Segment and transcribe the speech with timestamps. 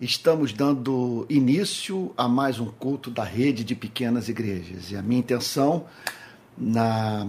[0.00, 4.90] Estamos dando início a mais um culto da rede de pequenas igrejas.
[4.90, 5.84] E a minha intenção
[6.58, 7.24] na,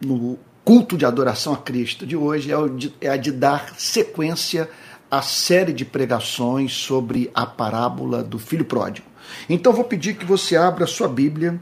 [0.00, 2.50] no culto de adoração a Cristo de hoje
[2.98, 4.70] é, a de dar sequência
[5.10, 9.06] à série de pregações sobre a parábola do filho pródigo.
[9.50, 11.60] Então vou pedir que você abra sua Bíblia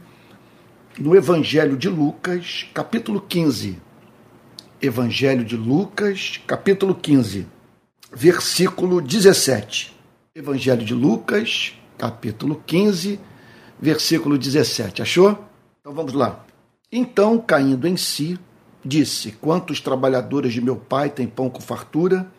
[0.96, 3.82] no Evangelho de Lucas, capítulo 15.
[4.80, 7.61] Evangelho de Lucas, capítulo 15
[8.14, 9.96] versículo 17.
[10.34, 13.18] Evangelho de Lucas, capítulo 15,
[13.80, 15.02] versículo 17.
[15.02, 15.38] Achou?
[15.80, 16.45] Então vamos lá.
[16.90, 18.38] Então, caindo em si,
[18.84, 22.30] disse: Quantos trabalhadores de meu pai têm pão com fartura?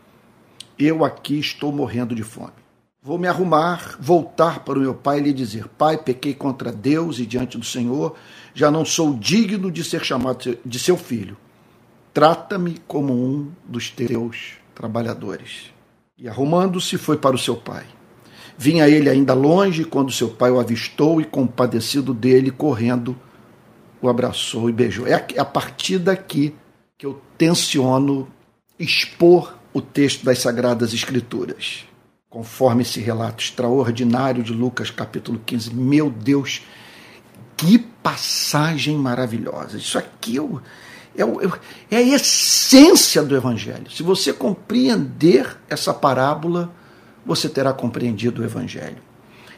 [0.77, 2.53] Eu aqui estou morrendo de fome.
[3.01, 7.17] Vou me arrumar, voltar para o meu pai e lhe dizer: Pai, pequei contra Deus
[7.20, 8.15] e diante do Senhor,
[8.53, 11.35] já não sou digno de ser chamado de seu filho.
[12.13, 15.73] Trata-me como um dos teus trabalhadores.
[16.18, 17.86] E arrumando-se, foi para o seu pai.
[18.58, 23.15] Vinha ele ainda longe quando seu pai o avistou e, compadecido dele, correndo,
[24.02, 25.07] o abraçou e beijou.
[25.07, 26.54] É a partir daqui
[26.98, 28.27] que eu tenciono
[28.77, 31.85] expor o texto das Sagradas Escrituras.
[32.30, 35.74] Conforme esse relato extraordinário de Lucas, capítulo 15.
[35.74, 36.62] Meu Deus,
[37.55, 39.77] que passagem maravilhosa!
[39.77, 40.62] Isso aqui eu
[41.15, 41.23] é,
[41.91, 43.89] é, a essência do Evangelho.
[43.89, 46.73] Se você compreender essa parábola,
[47.25, 48.97] você terá compreendido o Evangelho.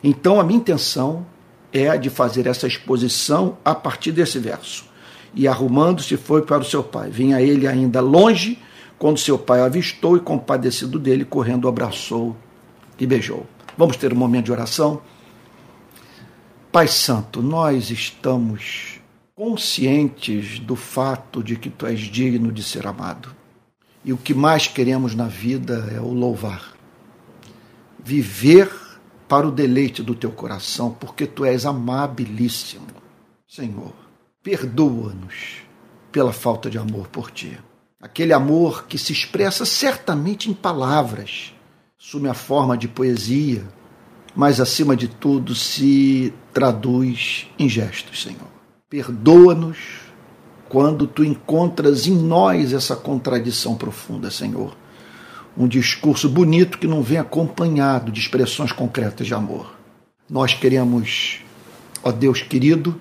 [0.03, 1.25] Então, a minha intenção
[1.71, 4.85] é a de fazer essa exposição a partir desse verso.
[5.33, 7.09] E arrumando-se foi para o seu pai.
[7.09, 8.59] Vinha ele ainda longe,
[8.97, 12.35] quando seu pai avistou e, compadecido dele, correndo, abraçou
[12.99, 13.45] e beijou.
[13.77, 15.01] Vamos ter um momento de oração?
[16.71, 18.94] Pai Santo, nós estamos
[19.36, 23.36] conscientes do fato de que tu és digno de ser amado.
[24.03, 26.73] E o que mais queremos na vida é o louvar.
[28.02, 28.72] Viver
[29.28, 32.88] para o deleite do teu coração, porque tu és amabilíssimo.
[33.45, 33.94] Senhor,
[34.41, 35.63] perdoa-nos
[36.12, 37.57] pela falta de amor por ti.
[38.00, 41.53] Aquele amor que se expressa certamente em palavras,
[42.00, 43.68] assume a forma de poesia,
[44.34, 48.54] mas acima de tudo se traduz em gestos, Senhor.
[48.95, 49.78] Perdoa-nos
[50.69, 54.73] quando tu encontras em nós essa contradição profunda, Senhor.
[55.57, 59.75] Um discurso bonito que não vem acompanhado de expressões concretas de amor.
[60.29, 61.41] Nós queremos,
[62.01, 62.97] ó Deus querido,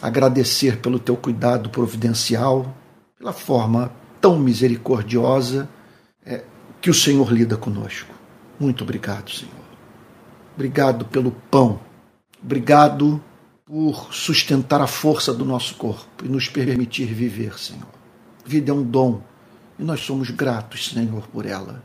[0.00, 2.74] agradecer pelo teu cuidado providencial,
[3.18, 3.92] pela forma
[4.22, 5.68] tão misericordiosa
[6.24, 6.44] é,
[6.80, 8.14] que o Senhor lida conosco.
[8.58, 9.52] Muito obrigado, Senhor.
[10.54, 11.78] Obrigado pelo pão.
[12.42, 13.22] Obrigado
[13.74, 17.88] por sustentar a força do nosso corpo e nos permitir viver, Senhor.
[18.46, 19.20] Vida é um dom
[19.76, 21.82] e nós somos gratos, Senhor, por ela.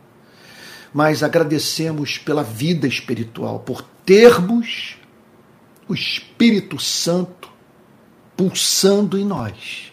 [0.93, 4.97] Mas agradecemos pela vida espiritual, por termos
[5.87, 7.51] o Espírito Santo
[8.37, 9.91] pulsando em nós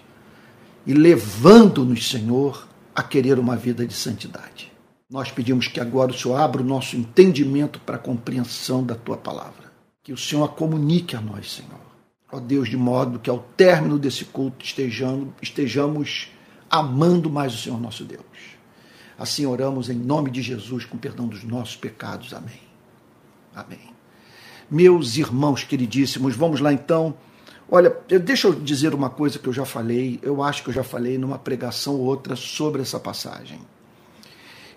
[0.87, 4.71] e levando-nos, Senhor, a querer uma vida de santidade.
[5.09, 9.17] Nós pedimos que agora o Senhor abra o nosso entendimento para a compreensão da tua
[9.17, 9.67] palavra
[10.07, 11.86] que o Senhor a comunique a nós, Senhor.
[12.31, 16.33] Ó Deus, de modo que ao término desse culto estejamos, estejamos
[16.69, 18.25] amando mais o Senhor nosso Deus.
[19.19, 22.35] Assim oramos em nome de Jesus, com perdão dos nossos pecados.
[22.35, 22.61] Amém.
[23.55, 23.95] Amém.
[24.71, 27.15] Meus irmãos queridíssimos, vamos lá então.
[27.69, 30.85] Olha, deixa eu dizer uma coisa que eu já falei, eu acho que eu já
[30.85, 33.61] falei numa pregação ou outra sobre essa passagem.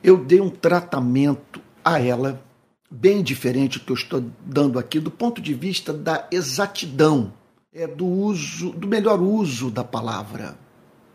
[0.04, 2.42] Eu dei um tratamento a ela
[2.90, 7.34] bem diferente do que eu estou dando aqui, do ponto de vista da exatidão,
[7.72, 10.58] é do uso, do melhor uso da palavra,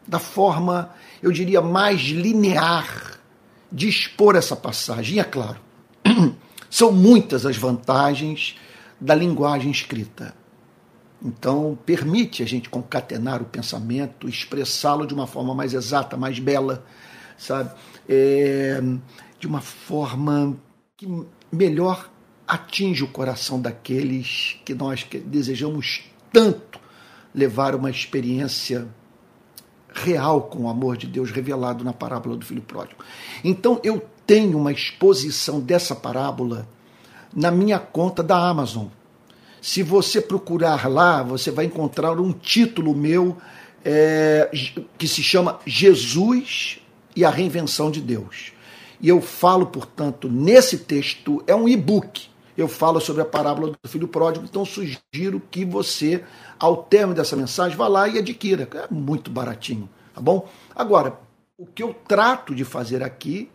[0.06, 3.18] da forma, eu diria, mais linear
[3.72, 5.16] de expor essa passagem.
[5.16, 5.58] E é claro,
[6.70, 8.56] são muitas as vantagens
[9.00, 10.32] da linguagem escrita.
[11.20, 16.84] Então, permite a gente concatenar o pensamento, expressá-lo de uma forma mais exata, mais bela,
[17.36, 17.74] sabe?
[18.08, 18.80] É,
[19.40, 20.56] de uma forma
[20.96, 21.08] que
[21.50, 22.08] melhor
[22.46, 26.80] atinge o coração daqueles que nós desejamos tanto
[27.32, 28.88] levar uma experiência
[29.94, 33.04] real com o amor de Deus revelado na parábola do filho pródigo.
[33.44, 36.68] Então eu tenho uma exposição dessa parábola
[37.32, 38.86] na minha conta da Amazon.
[39.62, 43.36] Se você procurar lá, você vai encontrar um título meu
[43.84, 44.50] é,
[44.98, 46.80] que se chama Jesus
[47.14, 48.52] e a Reinvenção de Deus.
[49.00, 52.33] E eu falo, portanto, nesse texto, é um e-book.
[52.56, 56.24] Eu falo sobre a parábola do filho pródigo, então sugiro que você,
[56.58, 58.68] ao término dessa mensagem, vá lá e adquira.
[58.74, 60.48] É muito baratinho, tá bom?
[60.74, 61.18] Agora,
[61.58, 63.50] o que eu trato de fazer aqui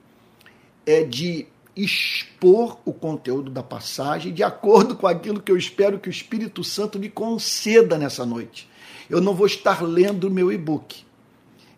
[0.85, 6.09] é de expor o conteúdo da passagem de acordo com aquilo que eu espero que
[6.09, 8.69] o Espírito Santo me conceda nessa noite.
[9.09, 11.05] Eu não vou estar lendo o meu e-book.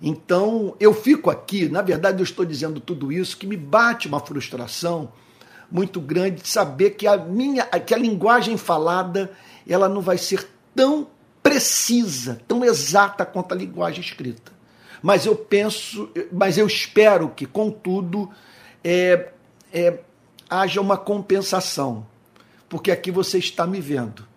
[0.01, 4.19] Então, eu fico aqui, na verdade, eu estou dizendo tudo isso que me bate uma
[4.19, 5.11] frustração
[5.71, 9.31] muito grande de saber que a minha, que a linguagem falada,
[9.67, 11.07] ela não vai ser tão
[11.41, 14.51] precisa, tão exata quanto a linguagem escrita.
[15.01, 18.29] Mas eu penso, mas eu espero que, contudo,
[18.83, 19.29] é,
[19.73, 19.99] é,
[20.49, 22.05] haja uma compensação,
[22.69, 24.29] porque aqui você está me vendo.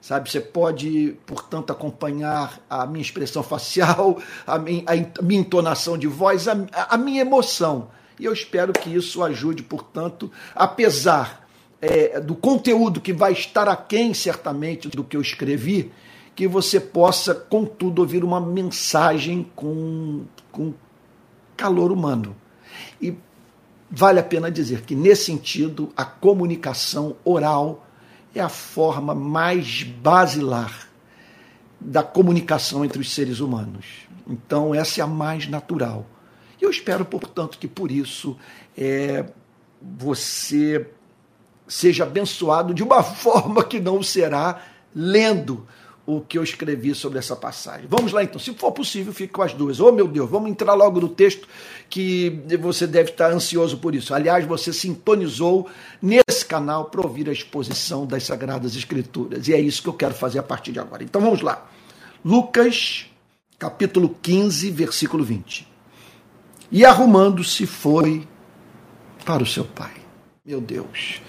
[0.00, 6.08] Sabe, você pode, portanto, acompanhar a minha expressão facial, a minha, a minha entonação de
[6.08, 6.56] voz, a,
[6.88, 7.88] a minha emoção.
[8.22, 11.44] E eu espero que isso ajude, portanto, apesar
[11.80, 15.90] é, do conteúdo que vai estar aquém, certamente, do que eu escrevi,
[16.32, 20.22] que você possa, contudo, ouvir uma mensagem com,
[20.52, 20.72] com
[21.56, 22.36] calor humano.
[23.00, 23.12] E
[23.90, 27.84] vale a pena dizer que, nesse sentido, a comunicação oral
[28.32, 30.88] é a forma mais basilar
[31.80, 33.84] da comunicação entre os seres humanos.
[34.28, 36.06] Então, essa é a mais natural.
[36.62, 38.36] Eu espero, portanto, que por isso
[38.78, 39.24] é,
[39.80, 40.86] você
[41.66, 44.62] seja abençoado de uma forma que não será
[44.94, 45.66] lendo
[46.06, 47.86] o que eu escrevi sobre essa passagem.
[47.88, 49.80] Vamos lá então, se for possível, fique com as duas.
[49.80, 51.48] Oh meu Deus, vamos entrar logo no texto
[51.90, 54.14] que você deve estar ansioso por isso.
[54.14, 55.68] Aliás, você sintonizou
[56.00, 59.48] nesse canal para ouvir a exposição das Sagradas Escrituras.
[59.48, 61.02] E é isso que eu quero fazer a partir de agora.
[61.02, 61.68] Então vamos lá.
[62.24, 63.06] Lucas,
[63.58, 65.71] capítulo 15, versículo 20.
[66.72, 68.26] E arrumando-se foi
[69.24, 69.92] para o seu pai.
[70.44, 71.20] Meu Deus.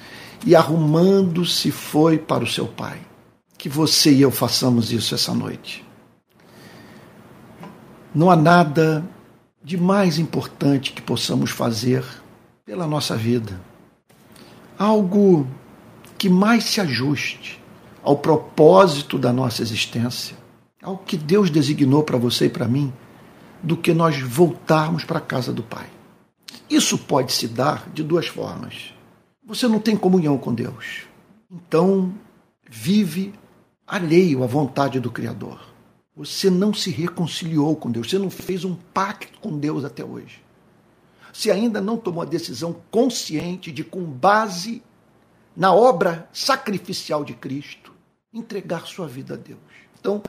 [0.46, 3.00] E arrumando-se foi para o seu pai
[3.64, 5.86] que você e eu façamos isso essa noite.
[8.14, 9.10] Não há nada
[9.64, 12.04] de mais importante que possamos fazer
[12.66, 13.58] pela nossa vida.
[14.78, 15.48] Algo
[16.18, 17.58] que mais se ajuste
[18.04, 20.36] ao propósito da nossa existência,
[20.82, 22.92] ao que Deus designou para você e para mim,
[23.64, 25.90] do que nós voltarmos para a casa do Pai.
[26.70, 28.94] Isso pode se dar de duas formas.
[29.46, 31.04] Você não tem comunhão com Deus.
[31.50, 32.14] Então,
[32.70, 33.34] vive
[33.88, 35.62] alheio à vontade do Criador.
[36.16, 40.44] Você não se reconciliou com Deus, você não fez um pacto com Deus até hoje.
[41.32, 44.84] Você ainda não tomou a decisão consciente de, com base
[45.56, 47.92] na obra sacrificial de Cristo,
[48.32, 49.60] entregar sua vida a Deus.
[50.00, 50.22] Então,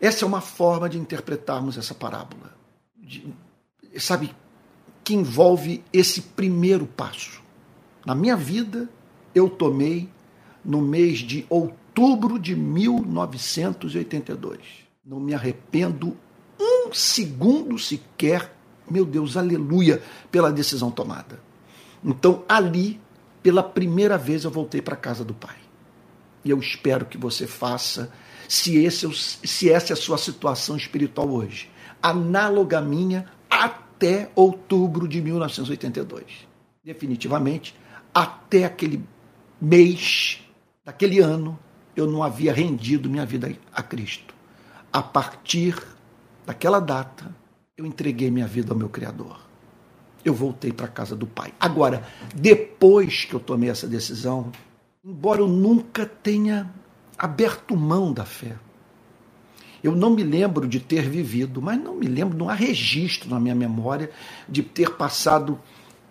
[0.00, 2.56] essa é uma forma de interpretarmos essa parábola.
[2.96, 3.26] De,
[3.98, 4.34] sabe,
[5.04, 7.42] que envolve esse primeiro passo.
[8.06, 8.88] Na minha vida,
[9.34, 10.08] eu tomei
[10.64, 14.58] no mês de outubro de 1982.
[15.04, 16.16] Não me arrependo
[16.58, 18.56] um segundo sequer,
[18.88, 21.38] meu Deus, aleluia, pela decisão tomada.
[22.02, 22.98] Então, ali,
[23.42, 25.56] pela primeira vez, eu voltei para a casa do Pai.
[26.44, 28.10] E eu espero que você faça,
[28.50, 31.70] se, esse, é se essa é a sua situação espiritual hoje,
[32.02, 36.24] análoga à minha até outubro de 1982.
[36.82, 37.76] Definitivamente,
[38.12, 39.04] até aquele
[39.62, 40.40] mês
[40.84, 41.56] daquele ano,
[41.94, 44.34] eu não havia rendido minha vida a Cristo.
[44.92, 45.80] A partir
[46.44, 47.32] daquela data,
[47.76, 49.38] eu entreguei minha vida ao meu Criador.
[50.24, 51.54] Eu voltei para a casa do Pai.
[51.60, 52.04] Agora,
[52.34, 54.50] depois que eu tomei essa decisão,
[55.04, 56.68] embora eu nunca tenha
[57.20, 58.56] aberto mão da fé,
[59.84, 63.38] eu não me lembro de ter vivido, mas não me lembro, não há registro na
[63.38, 64.10] minha memória
[64.48, 65.60] de ter passado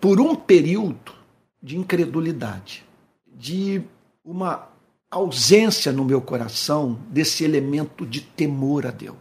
[0.00, 1.12] por um período
[1.60, 2.84] de incredulidade,
[3.26, 3.82] de
[4.24, 4.68] uma
[5.10, 9.16] ausência no meu coração desse elemento de temor a Deus,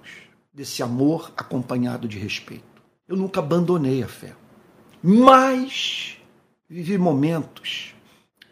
[0.53, 2.63] desse amor acompanhado de respeito.
[3.07, 4.35] Eu nunca abandonei a fé,
[5.01, 6.17] mas
[6.69, 7.95] vivi momentos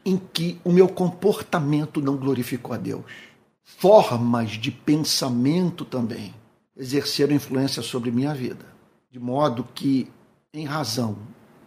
[0.08, 3.27] em que o meu comportamento não glorificou a Deus.
[3.70, 6.34] Formas de pensamento também
[6.76, 8.66] exerceram influência sobre minha vida,
[9.12, 10.10] de modo que,
[10.54, 11.18] em razão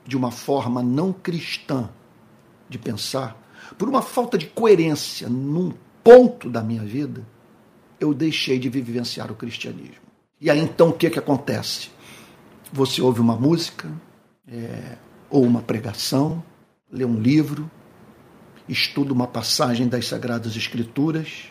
[0.07, 1.90] de uma forma não cristã
[2.71, 3.37] de pensar,
[3.76, 7.25] por uma falta de coerência num ponto da minha vida,
[8.00, 10.00] eu deixei de vivenciar o cristianismo.
[10.40, 11.90] E aí então o que, que acontece?
[12.73, 13.92] Você ouve uma música,
[14.49, 14.97] é,
[15.28, 16.42] ou uma pregação,
[16.90, 17.71] lê um livro,
[18.66, 21.50] estuda uma passagem das Sagradas Escrituras,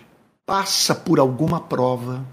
[0.50, 2.26] passa por alguma prova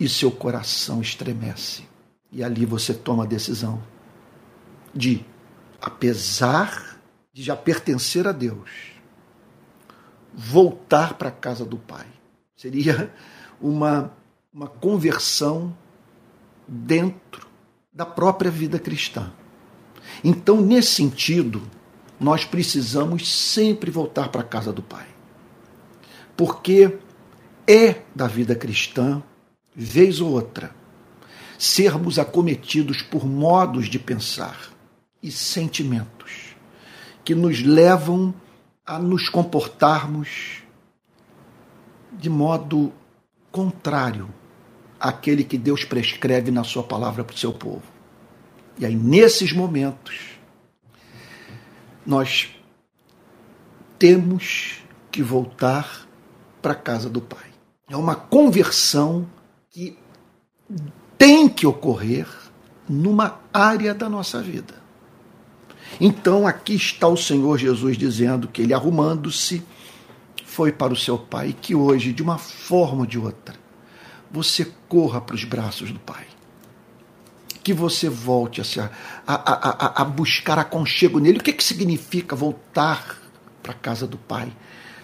[0.00, 1.86] e seu coração estremece.
[2.32, 3.82] E ali você toma a decisão
[4.94, 5.22] de,
[5.78, 6.98] apesar
[7.30, 8.70] de já pertencer a Deus,
[10.32, 12.06] voltar para a casa do Pai.
[12.56, 13.12] Seria
[13.60, 14.10] uma,
[14.50, 15.76] uma conversão
[16.66, 17.46] dentro
[17.92, 19.30] da própria vida cristã.
[20.24, 21.60] Então, nesse sentido,
[22.18, 25.06] nós precisamos sempre voltar para a casa do Pai.
[26.34, 26.98] Porque
[27.68, 29.22] é da vida cristã,
[29.76, 30.74] vez ou outra,
[31.58, 34.72] sermos acometidos por modos de pensar
[35.22, 36.56] e sentimentos
[37.24, 38.34] que nos levam
[38.86, 40.62] a nos comportarmos
[42.12, 42.90] de modo
[43.52, 44.32] contrário
[44.98, 47.82] àquele que Deus prescreve na sua palavra para o seu povo.
[48.78, 50.38] E aí, nesses momentos,
[52.06, 52.48] nós
[53.98, 56.08] temos que voltar
[56.62, 57.47] para a casa do Pai.
[57.88, 59.26] É uma conversão
[59.70, 59.96] que
[61.16, 62.26] tem que ocorrer
[62.88, 64.74] numa área da nossa vida.
[66.00, 69.62] Então aqui está o Senhor Jesus dizendo que ele, arrumando-se,
[70.44, 73.54] foi para o seu Pai, que hoje, de uma forma ou de outra,
[74.30, 76.26] você corra para os braços do Pai
[77.68, 78.90] que você volte a,
[79.26, 81.38] a, a, a buscar aconchego nele.
[81.38, 83.18] O que, que significa voltar
[83.62, 84.50] para a casa do Pai?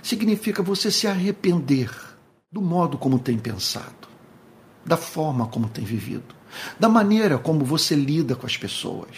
[0.02, 1.90] Significa você se arrepender
[2.54, 4.06] do modo como tem pensado,
[4.86, 6.36] da forma como tem vivido,
[6.78, 9.08] da maneira como você lida com as pessoas.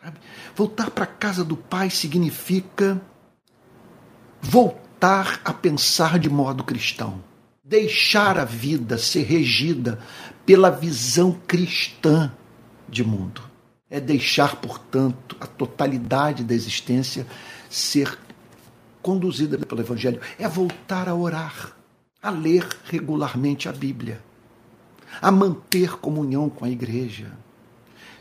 [0.00, 0.20] Sabe?
[0.54, 3.02] Voltar para a casa do Pai significa
[4.40, 7.20] voltar a pensar de modo cristão.
[7.64, 9.98] Deixar a vida ser regida
[10.46, 12.32] pela visão cristã
[12.88, 13.42] de mundo.
[13.90, 17.26] É deixar, portanto, a totalidade da existência
[17.68, 18.16] ser
[19.02, 20.20] conduzida pelo Evangelho.
[20.38, 21.79] É voltar a orar,
[22.22, 24.22] a ler regularmente a Bíblia,
[25.20, 27.32] a manter comunhão com a igreja.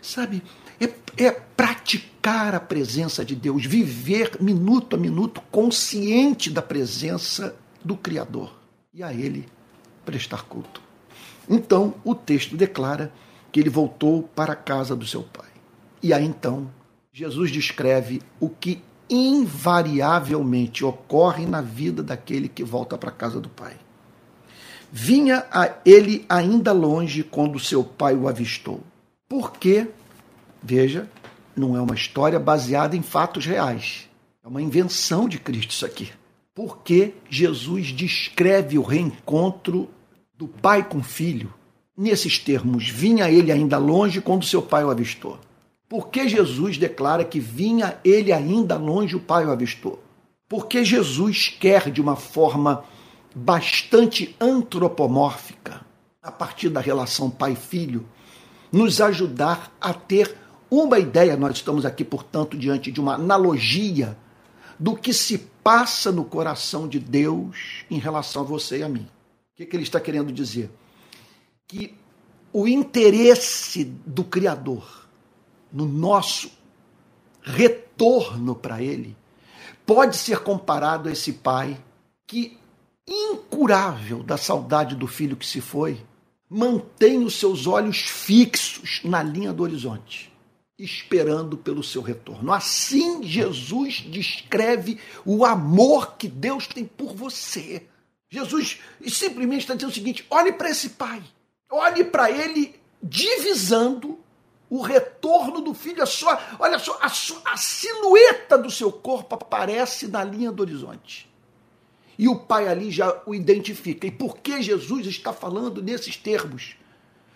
[0.02, 0.42] Sabe,
[0.80, 0.90] é,
[1.24, 8.58] é, praticar a presença de Deus, viver minuto a minuto consciente da presença do Criador
[8.94, 9.46] e a Ele
[10.06, 10.82] prestar culto.
[11.50, 13.12] Então, o texto declara
[13.52, 15.50] que ele voltou para a casa do seu pai.
[16.02, 16.70] E aí então,
[17.12, 23.50] Jesus descreve o que invariavelmente ocorre na vida daquele que volta para a casa do
[23.50, 23.76] pai.
[24.92, 28.82] Vinha a ele ainda longe quando seu pai o avistou.
[29.28, 29.88] Porque,
[30.62, 31.10] veja,
[31.56, 34.10] não é uma história baseada em fatos reais.
[34.44, 36.12] É uma invenção de Cristo isso aqui.
[36.56, 39.90] Porque Jesus descreve o reencontro
[40.36, 41.54] do pai com o filho
[42.02, 45.38] Nesses termos, vinha ele ainda longe quando seu pai o avistou.
[45.90, 50.02] Por que Jesus declara que vinha ele ainda longe o pai o avistou?
[50.48, 52.86] Porque Jesus quer, de uma forma
[53.36, 55.86] bastante antropomórfica,
[56.22, 58.08] a partir da relação pai-filho,
[58.72, 60.36] nos ajudar a ter
[60.70, 61.38] uma ideia.
[61.38, 64.18] Nós estamos aqui, portanto, diante de uma analogia
[64.78, 69.08] do que se passa no coração de Deus em relação a você e a mim.
[69.54, 70.72] O que, que ele está querendo dizer?
[71.70, 71.96] que
[72.52, 75.08] o interesse do Criador
[75.72, 76.52] no nosso
[77.44, 79.16] retorno para Ele
[79.86, 81.80] pode ser comparado a esse pai
[82.26, 82.58] que,
[83.10, 86.00] incurável da saudade do filho que se foi,
[86.50, 90.32] mantém os seus olhos fixos na linha do horizonte,
[90.78, 92.54] esperando pelo seu retorno.
[92.54, 97.84] Assim, Jesus descreve o amor que Deus tem por você.
[98.30, 101.24] Jesus simplesmente está dizendo o seguinte: olhe para esse pai
[101.72, 104.20] Olhe para ele divisando
[104.70, 106.02] o retorno do filho.
[106.02, 110.62] A sua, olha só, a, sua, a silhueta do seu corpo aparece na linha do
[110.62, 111.29] horizonte.
[112.20, 114.06] E o pai ali já o identifica.
[114.06, 116.76] E por que Jesus está falando nesses termos?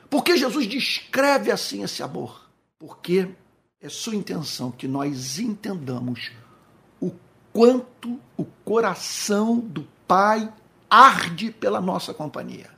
[0.10, 2.50] Por que Jesus descreve assim esse amor?
[2.78, 3.30] Porque
[3.80, 6.34] é sua intenção que nós entendamos
[7.00, 7.14] o
[7.54, 10.52] quanto o coração do Pai
[10.90, 12.70] arde pela nossa companhia.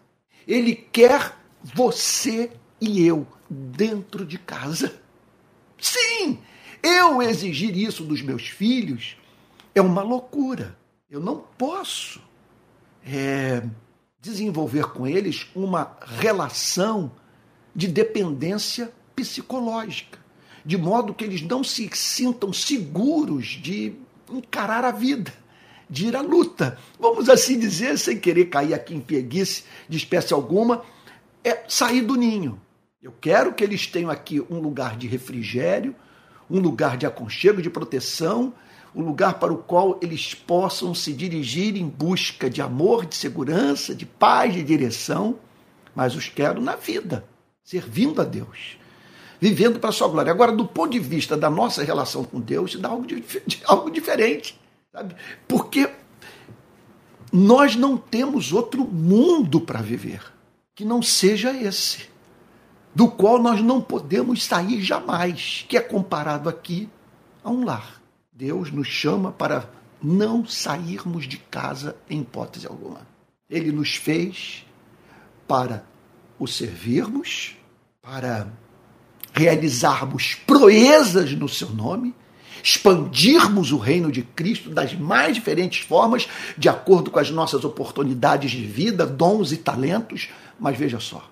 [0.47, 5.01] Ele quer você e eu dentro de casa.
[5.81, 6.37] Sim,
[6.83, 9.17] eu exigir isso dos meus filhos
[9.73, 10.77] é uma loucura.
[11.07, 12.19] Eu não posso
[13.05, 13.61] é,
[14.19, 17.11] desenvolver com eles uma relação
[17.75, 20.17] de dependência psicológica,
[20.65, 23.93] de modo que eles não se sintam seguros de
[24.31, 25.31] encarar a vida,
[25.87, 26.79] de ir à luta.
[26.99, 30.83] Vamos assim dizer, sem querer cair aqui em preguiça de espécie alguma,
[31.43, 32.59] é sair do ninho.
[32.99, 35.95] Eu quero que eles tenham aqui um lugar de refrigério,
[36.49, 38.51] um lugar de aconchego, de proteção,
[38.95, 43.93] um lugar para o qual eles possam se dirigir em busca de amor, de segurança,
[43.93, 45.37] de paz, de direção,
[45.93, 47.25] mas os quero na vida,
[47.63, 48.77] servindo a Deus,
[49.39, 50.31] vivendo para a sua glória.
[50.31, 53.91] Agora, do ponto de vista da nossa relação com Deus, dá algo, de, de, algo
[53.91, 54.57] diferente,
[54.93, 55.15] sabe?
[55.45, 55.89] Porque
[57.31, 60.21] nós não temos outro mundo para viver
[60.73, 62.09] que não seja esse,
[62.93, 66.89] do qual nós não podemos sair jamais, que é comparado aqui
[67.43, 68.04] a um lar.
[68.37, 69.69] Deus nos chama para
[70.03, 73.07] não sairmos de casa em hipótese alguma.
[73.49, 74.65] Ele nos fez
[75.47, 75.85] para
[76.37, 77.55] o servirmos,
[78.01, 78.51] para
[79.31, 82.13] realizarmos proezas no seu nome,
[82.61, 86.27] expandirmos o reino de Cristo das mais diferentes formas,
[86.57, 90.27] de acordo com as nossas oportunidades de vida, dons e talentos,
[90.59, 91.29] mas veja só,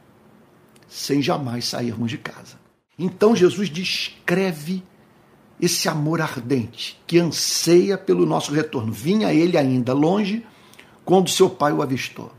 [0.87, 2.57] sem jamais sairmos de casa.
[2.97, 4.83] Então Jesus descreve
[5.61, 8.91] esse amor ardente que anseia pelo nosso retorno.
[8.91, 10.45] Vinha ele ainda longe
[11.05, 12.31] quando seu pai o avistou.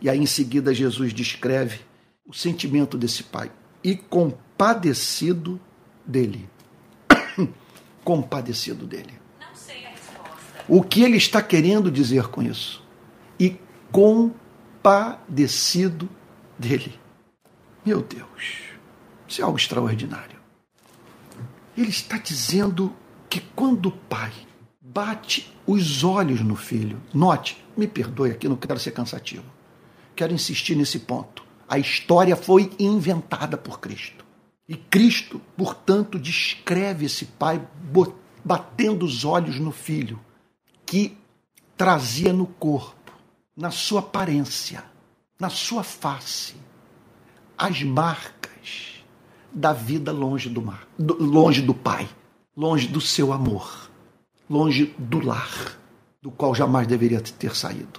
[0.00, 1.80] E aí em seguida Jesus descreve
[2.26, 3.50] o sentimento desse pai
[3.82, 5.60] e compadecido
[6.04, 6.48] dele.
[8.04, 9.14] compadecido dele.
[10.68, 12.82] O que ele está querendo dizer com isso?
[13.38, 13.56] E
[13.92, 15.28] compadecido
[16.58, 16.98] dele.
[17.84, 18.64] Meu Deus,
[19.28, 20.35] isso é algo extraordinário.
[21.76, 22.94] Ele está dizendo
[23.28, 24.32] que quando o pai
[24.80, 29.44] bate os olhos no filho, note, me perdoe aqui, não quero ser cansativo.
[30.14, 31.44] Quero insistir nesse ponto.
[31.68, 34.24] A história foi inventada por Cristo.
[34.68, 37.60] E Cristo, portanto, descreve esse pai
[38.44, 40.18] batendo os olhos no filho,
[40.86, 41.16] que
[41.76, 43.12] trazia no corpo,
[43.56, 44.82] na sua aparência,
[45.38, 46.54] na sua face,
[47.58, 48.95] as marcas
[49.56, 52.06] da vida longe do mar, longe do pai,
[52.54, 53.90] longe do seu amor,
[54.50, 55.78] longe do lar,
[56.20, 57.98] do qual jamais deveria ter saído.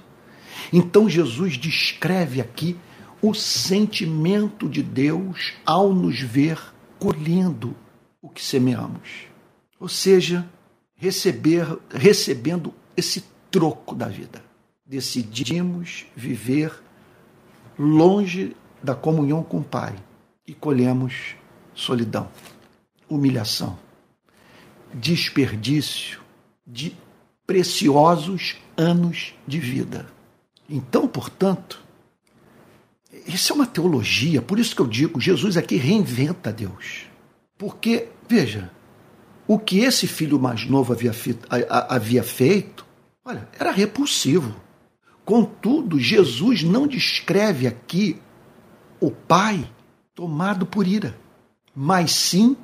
[0.71, 2.77] Então Jesus descreve aqui
[3.19, 6.59] o sentimento de Deus ao nos ver
[6.99, 7.75] colhendo
[8.21, 9.25] o que semeamos.
[9.79, 10.47] Ou seja,
[10.95, 14.43] receber, recebendo esse troco da vida.
[14.85, 16.71] Decidimos viver
[17.79, 19.95] longe da comunhão com o Pai
[20.45, 21.35] e colhemos
[21.77, 22.27] solidão,
[23.07, 23.77] humilhação,
[24.93, 26.19] desperdício
[26.65, 26.97] de
[27.45, 30.07] preciosos anos de vida.
[30.67, 31.81] Então, portanto,
[33.25, 37.05] isso é uma teologia, por isso que eu digo, Jesus aqui reinventa Deus.
[37.57, 38.69] Porque, veja,
[39.47, 41.11] o que esse filho mais novo havia,
[41.69, 42.85] havia feito,
[43.23, 44.53] olha, era repulsivo.
[45.23, 48.19] Contudo, Jesus não descreve aqui
[48.99, 49.69] o pai
[50.15, 51.17] tomado por ira,
[51.79, 52.57] mas sim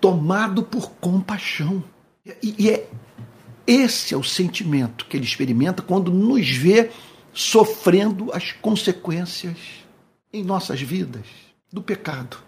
[0.00, 1.84] tomado por compaixão.
[2.42, 2.88] E, e é
[3.64, 6.90] esse é o sentimento que ele experimenta quando nos vê
[7.32, 9.56] sofrendo as consequências
[10.32, 11.26] em nossas vidas
[11.72, 12.38] do pecado,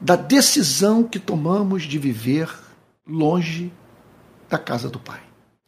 [0.00, 2.48] da decisão que tomamos de viver
[3.06, 3.70] longe
[4.48, 5.20] da casa do Pai,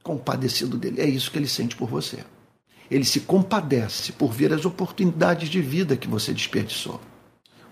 [0.03, 1.03] compadecido dele.
[1.03, 2.25] É isso que ele sente por você.
[2.91, 6.99] Ele se compadece por ver as oportunidades de vida que você desperdiçou.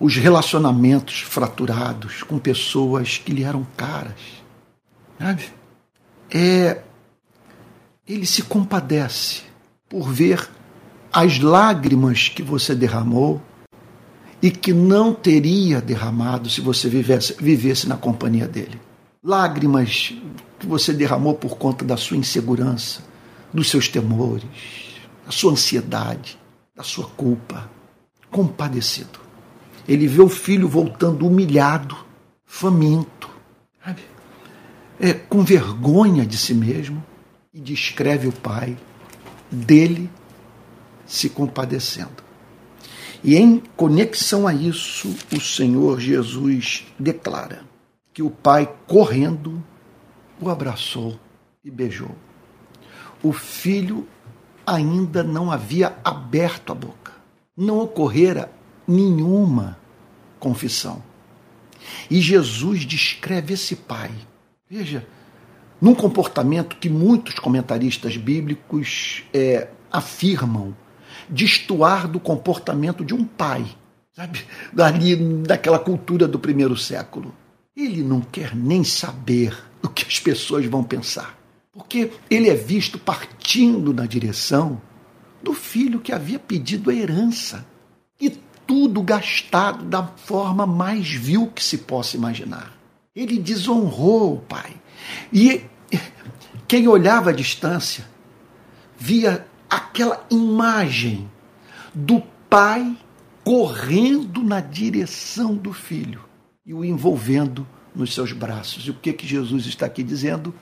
[0.00, 4.20] Os relacionamentos fraturados com pessoas que lhe eram caras.
[5.18, 5.44] Sabe?
[6.30, 6.82] É,
[8.06, 9.42] ele se compadece
[9.88, 10.48] por ver
[11.12, 13.42] as lágrimas que você derramou
[14.40, 18.80] e que não teria derramado se você vivesse, vivesse na companhia dele.
[19.22, 20.14] Lágrimas
[20.58, 23.02] que você derramou por conta da sua insegurança,
[23.52, 24.46] dos seus temores,
[25.24, 26.38] da sua ansiedade,
[26.74, 27.68] da sua culpa.
[28.30, 29.28] Compadecido.
[29.88, 31.96] Ele vê o filho voltando humilhado,
[32.44, 33.31] faminto,
[33.83, 34.03] sabe?
[35.01, 37.03] É, com vergonha de si mesmo,
[37.55, 38.77] e descreve o pai
[39.51, 40.11] dele
[41.07, 42.22] se compadecendo.
[43.24, 47.62] E em conexão a isso, o Senhor Jesus declara
[48.12, 49.62] que o pai, correndo,
[50.40, 51.18] o abraçou
[51.64, 52.14] e beijou.
[53.22, 54.07] O filho
[54.66, 57.12] ainda não havia aberto a boca.
[57.57, 58.53] Não ocorrera
[58.88, 59.79] nenhuma
[60.40, 61.03] confissão.
[62.11, 64.11] E Jesus descreve esse pai.
[64.68, 65.07] Veja,
[65.81, 70.74] num comportamento que muitos comentaristas bíblicos é, afirmam
[71.29, 73.64] destoar do comportamento de um pai,
[74.12, 74.44] sabe?
[74.72, 77.35] Dali, daquela cultura do primeiro século.
[77.77, 81.38] Ele não quer nem saber o que as pessoas vão pensar,
[81.72, 84.81] porque ele é visto partindo na direção
[85.42, 87.64] do filho que havia pedido a herança
[88.68, 92.78] tudo gastado da forma mais vil que se possa imaginar.
[93.16, 94.76] Ele desonrou o pai.
[95.33, 95.62] E
[96.68, 98.07] quem olhava à distância
[98.98, 101.31] via aquela imagem
[101.94, 102.94] do pai
[103.42, 106.22] correndo na direção do filho
[106.66, 108.87] e o envolvendo nos seus braços.
[108.87, 110.54] E o que que Jesus está aqui dizendo?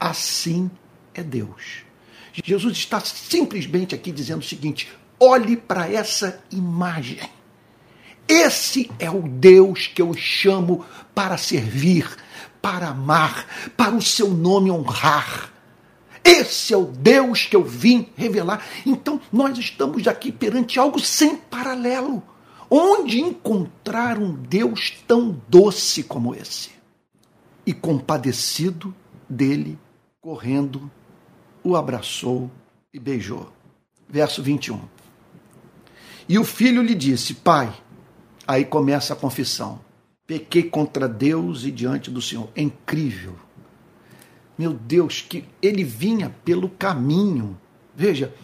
[0.00, 0.68] Assim
[1.14, 1.84] é Deus.
[2.44, 4.88] Jesus está simplesmente aqui dizendo o seguinte:
[5.20, 7.20] olhe para essa imagem.
[8.28, 10.84] Esse é o Deus que eu chamo
[11.14, 12.08] para servir,
[12.60, 15.52] para amar, para o seu nome honrar.
[16.24, 18.66] Esse é o Deus que eu vim revelar.
[18.84, 22.20] Então, nós estamos aqui perante algo sem paralelo.
[22.68, 26.70] Onde encontrar um Deus tão doce como esse?
[27.64, 28.92] E compadecido
[29.28, 29.78] dele,
[30.20, 30.90] correndo,
[31.62, 32.50] o abraçou
[32.92, 33.52] e beijou.
[34.08, 34.80] Verso 21.
[36.28, 37.72] E o filho lhe disse: Pai,
[38.46, 39.80] aí começa a confissão.
[40.26, 42.48] Pequei contra Deus e diante do Senhor.
[42.54, 43.34] É incrível.
[44.58, 47.58] Meu Deus, que ele vinha pelo caminho.
[47.94, 48.34] Veja,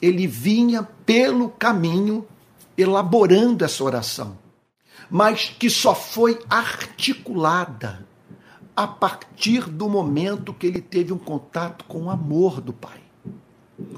[0.00, 2.26] ele vinha pelo caminho
[2.76, 4.38] elaborando essa oração,
[5.10, 8.06] mas que só foi articulada
[8.74, 13.00] a partir do momento que ele teve um contato com o amor do Pai.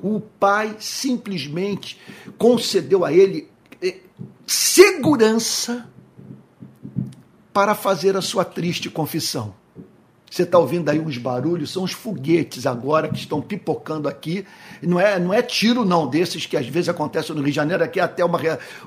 [0.03, 1.99] O Pai simplesmente
[2.37, 3.49] concedeu a ele
[4.47, 5.89] segurança
[7.53, 9.55] para fazer a sua triste confissão.
[10.35, 14.45] Você está ouvindo aí uns barulhos, são os foguetes agora que estão pipocando aqui.
[14.83, 17.85] Não é, não é tiro, não, desses que às vezes acontecem no Rio de Janeiro,
[17.85, 18.41] aqui é até uma,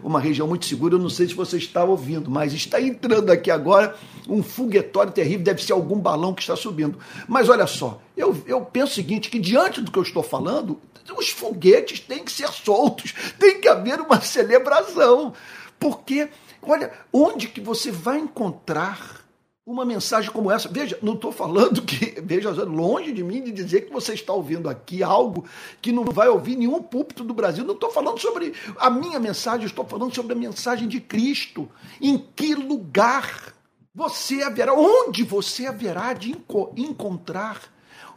[0.04, 0.95] uma região muito segura.
[0.95, 3.95] Eu não sei se você está ouvindo, mas está entrando aqui agora
[4.28, 7.00] um foguetório terrível, deve ser algum balão que está subindo.
[7.30, 10.78] Mas olha só, eu, eu penso o seguinte: que diante do que eu estou falando,
[11.13, 15.33] os foguetes têm que ser soltos, tem que haver uma celebração.
[15.79, 16.29] Porque,
[16.61, 19.27] olha, onde que você vai encontrar
[19.67, 20.69] uma mensagem como essa.
[20.69, 24.69] Veja, não estou falando que, veja, longe de mim de dizer que você está ouvindo
[24.69, 25.45] aqui algo
[25.81, 27.65] que não vai ouvir nenhum púlpito do Brasil.
[27.65, 31.69] Não estou falando sobre a minha mensagem, estou falando sobre a mensagem de Cristo.
[32.01, 33.53] Em que lugar
[33.93, 37.61] você haverá, onde você haverá de enco encontrar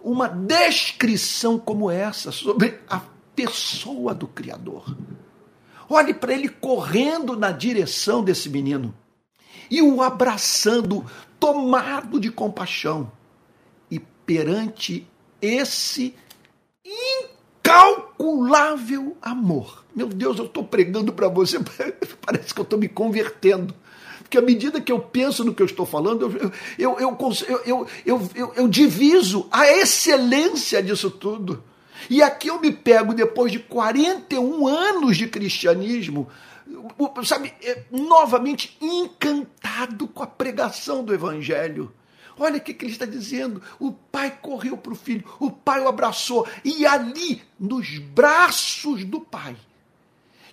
[0.03, 3.01] uma descrição como essa sobre a
[3.35, 4.97] pessoa do Criador?
[5.89, 8.95] Olhe para ele correndo na direção desse menino
[9.71, 11.05] e o abraçando
[11.39, 13.11] tomado de compaixão.
[13.91, 15.07] E perante
[15.41, 16.15] esse
[17.65, 19.85] incalculável amor.
[19.95, 21.59] Meu Deus, eu estou pregando para você,
[22.25, 23.75] parece que eu estou me convertendo.
[24.31, 26.23] Porque à medida que eu penso no que eu estou falando,
[26.79, 27.19] eu, eu,
[27.67, 27.89] eu,
[28.37, 31.65] eu, eu, diviso a excelência disso tudo.
[32.09, 36.29] E aqui eu me pego, depois de 41 anos de cristianismo,
[37.25, 41.93] sabe, é, novamente encantado com a pregação do Evangelho.
[42.39, 43.61] Olha o que, que ele está dizendo.
[43.81, 49.21] O pai correu para o filho, o pai o abraçou, e ali, nos braços do
[49.21, 49.57] pai,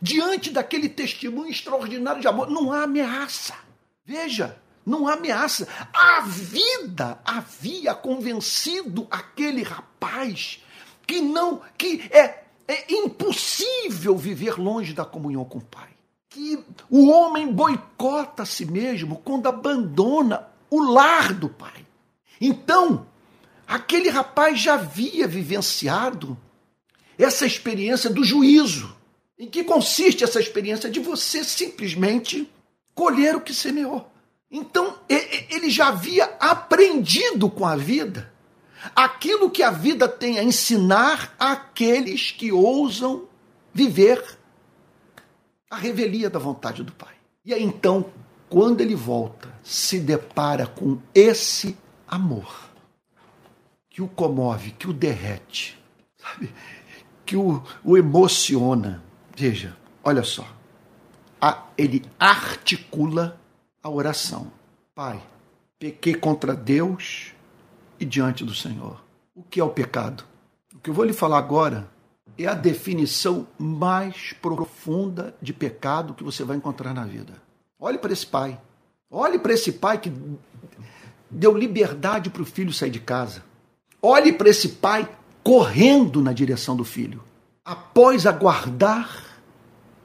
[0.01, 3.66] diante daquele testemunho extraordinário de amor, não há ameaça.
[4.07, 5.67] Veja, não há ameaça.
[5.93, 10.63] A vida havia convencido aquele rapaz
[11.05, 15.89] que não, que é, é impossível viver longe da comunhão com o pai
[16.37, 21.83] que o homem boicota a si mesmo quando abandona o lar do pai.
[22.39, 23.07] Então,
[23.67, 26.37] aquele rapaz já havia vivenciado
[27.17, 28.95] essa experiência do juízo.
[29.39, 30.91] Em que consiste essa experiência?
[30.91, 32.47] De você simplesmente
[32.97, 34.11] colher o que semeou.
[34.49, 38.33] Então, ele já havia aprendido com a vida
[38.95, 43.27] aquilo que a vida tem a ensinar àqueles que ousam
[43.71, 44.23] viver
[45.69, 47.13] a revelia da vontade do Pai.
[47.45, 48.05] E aí então,
[48.49, 52.67] quando ele volta, se depara com esse amor
[53.89, 55.77] que o comove, que o derrete,
[56.17, 56.51] sabe?
[57.25, 59.03] que o, o emociona.
[59.35, 60.56] Veja, olha só.
[61.39, 63.39] A, ele articula
[63.81, 64.51] a oração.
[64.95, 65.21] Pai,
[65.77, 67.33] pequei contra Deus
[67.99, 69.03] e diante do Senhor.
[69.35, 70.23] O que é o pecado?
[70.73, 71.87] O que eu vou lhe falar agora
[72.37, 77.33] é a definição mais profunda de pecado que você vai encontrar na vida.
[77.79, 78.59] Olhe para esse pai.
[79.09, 80.11] Olhe para esse pai que
[81.29, 83.43] deu liberdade para o filho sair de casa.
[84.01, 85.09] Olhe para esse pai
[85.43, 87.23] correndo na direção do filho.
[87.63, 89.23] Após aguardar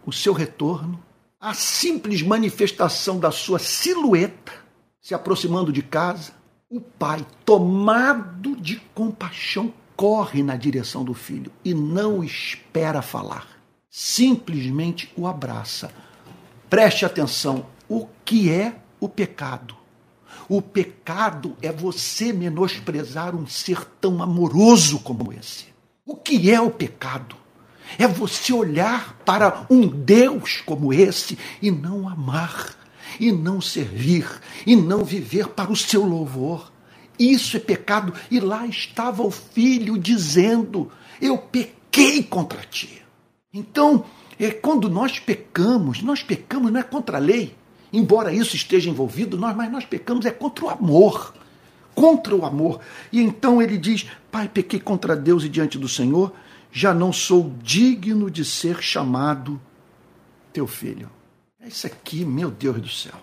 [0.04, 1.02] o seu retorno,
[1.42, 4.52] a simples manifestação da sua silhueta
[5.00, 6.32] se aproximando de casa,
[6.70, 13.48] o pai, tomado de compaixão, corre na direção do filho e não espera falar.
[13.90, 15.92] Simplesmente o abraça.
[16.70, 19.74] Preste atenção: o que é o pecado?
[20.48, 25.66] O pecado é você menosprezar um ser tão amoroso como esse.
[26.06, 27.41] O que é o pecado?
[27.98, 32.74] É você olhar para um Deus como esse e não amar,
[33.18, 34.26] e não servir,
[34.66, 36.72] e não viver para o seu louvor.
[37.18, 38.12] Isso é pecado.
[38.30, 43.02] E lá estava o filho dizendo: Eu pequei contra ti.
[43.52, 44.04] Então,
[44.38, 47.54] é, quando nós pecamos, nós pecamos não é contra a lei,
[47.92, 51.34] embora isso esteja envolvido, nós, mas nós pecamos é contra o amor,
[51.94, 52.80] contra o amor.
[53.12, 56.32] E então ele diz: Pai, pequei contra Deus e diante do Senhor,
[56.72, 59.60] já não sou digno de ser chamado
[60.52, 61.10] teu filho.
[61.60, 63.14] É isso aqui, meu Deus do céu.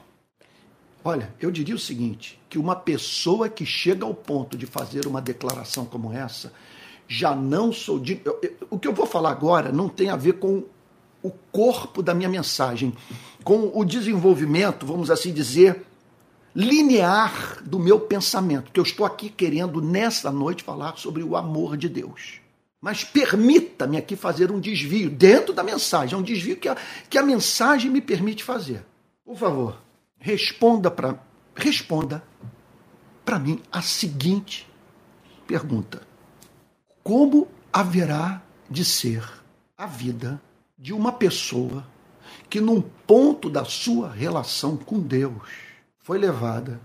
[1.03, 5.19] Olha, eu diria o seguinte: que uma pessoa que chega ao ponto de fazer uma
[5.19, 6.53] declaração como essa,
[7.07, 8.33] já não sou digno.
[8.69, 10.63] O que eu vou falar agora não tem a ver com
[11.23, 12.93] o corpo da minha mensagem,
[13.43, 15.85] com o desenvolvimento, vamos assim dizer,
[16.55, 21.75] linear do meu pensamento, que eu estou aqui querendo nessa noite falar sobre o amor
[21.75, 22.39] de Deus.
[22.81, 26.77] Mas permita-me aqui fazer um desvio dentro da mensagem, é um desvio que a,
[27.09, 28.85] que a mensagem me permite fazer.
[29.25, 29.81] Por favor,
[30.17, 31.19] responda para
[31.55, 32.23] responda
[33.25, 34.67] para mim a seguinte
[35.45, 36.01] pergunta:
[37.03, 39.23] Como haverá de ser
[39.77, 40.41] a vida
[40.77, 41.85] de uma pessoa
[42.49, 45.41] que num ponto da sua relação com Deus
[45.97, 46.79] foi levada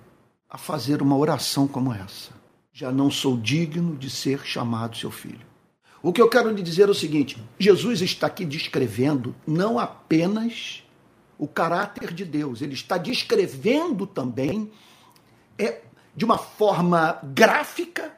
[0.50, 2.32] a fazer uma oração como essa?
[2.72, 5.53] Já não sou digno de ser chamado seu filho.
[6.04, 10.84] O que eu quero lhe dizer é o seguinte: Jesus está aqui descrevendo não apenas
[11.38, 14.70] o caráter de Deus, ele está descrevendo também
[15.58, 15.80] é,
[16.14, 18.12] de uma forma gráfica,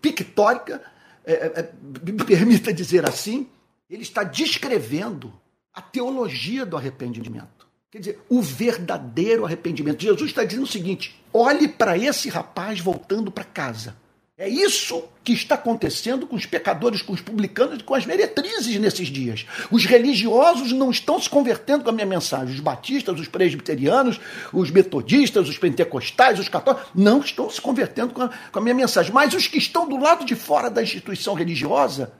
[0.00, 0.80] pictórica,
[1.24, 3.48] é, é, é me permita dizer assim,
[3.90, 5.32] ele está descrevendo
[5.74, 7.66] a teologia do arrependimento.
[7.90, 10.00] Quer dizer, o verdadeiro arrependimento.
[10.00, 13.96] Jesus está dizendo o seguinte: olhe para esse rapaz voltando para casa.
[14.42, 18.74] É isso que está acontecendo com os pecadores, com os publicanos e com as meretrizes
[18.80, 19.44] nesses dias.
[19.70, 22.54] Os religiosos não estão se convertendo com a minha mensagem.
[22.54, 24.18] Os batistas, os presbiterianos,
[24.50, 28.74] os metodistas, os pentecostais, os católicos, não estão se convertendo com a, com a minha
[28.74, 29.12] mensagem.
[29.12, 32.10] Mas os que estão do lado de fora da instituição religiosa,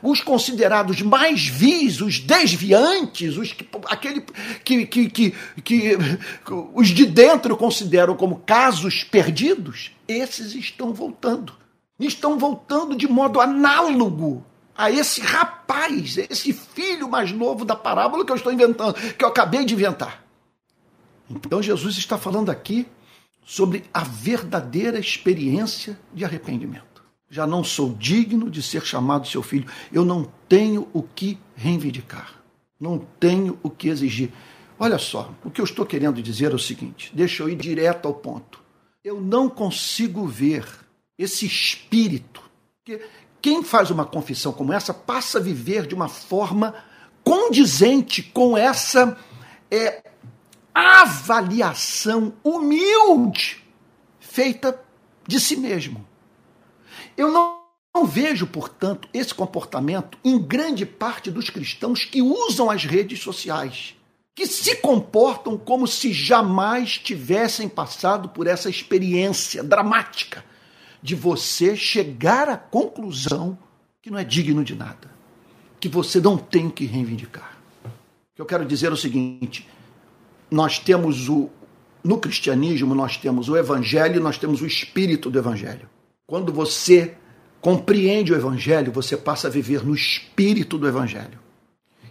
[0.00, 4.24] os considerados mais vis, os desviantes, os que, aquele
[4.64, 5.34] que, que, que,
[5.64, 5.98] que
[6.72, 11.63] os de dentro consideram como casos perdidos, esses estão voltando
[11.98, 14.44] estão voltando de modo análogo
[14.76, 19.28] a esse rapaz, esse filho mais novo da parábola que eu estou inventando, que eu
[19.28, 20.24] acabei de inventar.
[21.30, 22.86] Então Jesus está falando aqui
[23.44, 27.04] sobre a verdadeira experiência de arrependimento.
[27.30, 32.42] Já não sou digno de ser chamado seu filho, eu não tenho o que reivindicar,
[32.78, 34.32] não tenho o que exigir.
[34.78, 38.06] Olha só, o que eu estou querendo dizer é o seguinte: deixa eu ir direto
[38.06, 38.62] ao ponto.
[39.02, 40.66] Eu não consigo ver
[41.18, 42.42] esse espírito.
[42.84, 43.04] Porque
[43.40, 46.74] quem faz uma confissão como essa passa a viver de uma forma
[47.22, 49.16] condizente com essa
[49.70, 50.02] é,
[50.74, 53.64] avaliação humilde
[54.18, 54.80] feita
[55.26, 56.06] de si mesmo.
[57.16, 57.60] Eu não,
[57.94, 63.94] não vejo, portanto, esse comportamento em grande parte dos cristãos que usam as redes sociais,
[64.34, 70.44] que se comportam como se jamais tivessem passado por essa experiência dramática
[71.04, 73.58] de você chegar à conclusão
[74.00, 75.10] que não é digno de nada,
[75.78, 77.58] que você não tem que reivindicar.
[77.84, 77.90] O
[78.36, 79.68] que eu quero dizer é o seguinte:
[80.50, 81.50] nós temos o
[82.02, 85.88] no cristianismo nós temos o evangelho, nós temos o espírito do evangelho.
[86.26, 87.14] Quando você
[87.60, 91.38] compreende o evangelho, você passa a viver no espírito do evangelho.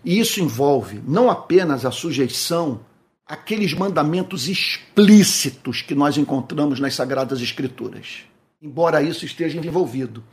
[0.06, 2.82] E isso envolve não apenas a sujeição
[3.26, 8.26] àqueles mandamentos explícitos que nós encontramos nas sagradas escrituras
[8.64, 10.24] embora isso esteja envolvido.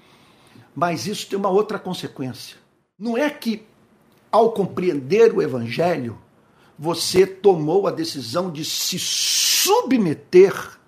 [0.75, 2.57] Mas isso tem uma outra consequência.
[2.97, 3.66] Não é que,
[4.31, 6.16] ao compreender o Evangelho,
[6.79, 10.79] você tomou a decisão de se submeter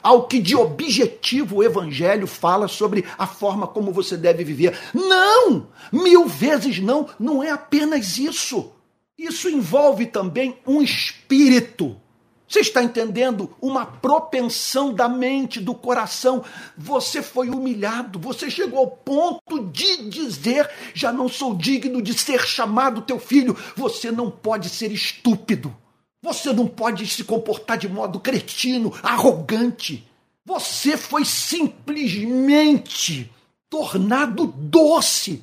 [0.00, 4.78] ao que de objetivo o Evangelho fala sobre a forma como você deve viver.
[4.94, 5.66] Não!
[5.90, 7.08] Mil vezes não!
[7.18, 8.72] Não é apenas isso.
[9.18, 12.00] Isso envolve também um espírito
[12.48, 13.54] você está entendendo?
[13.60, 16.44] Uma propensão da mente, do coração.
[16.76, 22.46] Você foi humilhado, você chegou ao ponto de dizer: já não sou digno de ser
[22.46, 23.56] chamado teu filho.
[23.74, 25.76] Você não pode ser estúpido.
[26.22, 30.06] Você não pode se comportar de modo cretino, arrogante.
[30.44, 33.30] Você foi simplesmente
[33.68, 35.42] tornado doce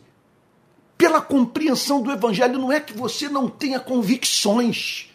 [0.97, 2.57] pela compreensão do evangelho.
[2.57, 5.12] Não é que você não tenha convicções.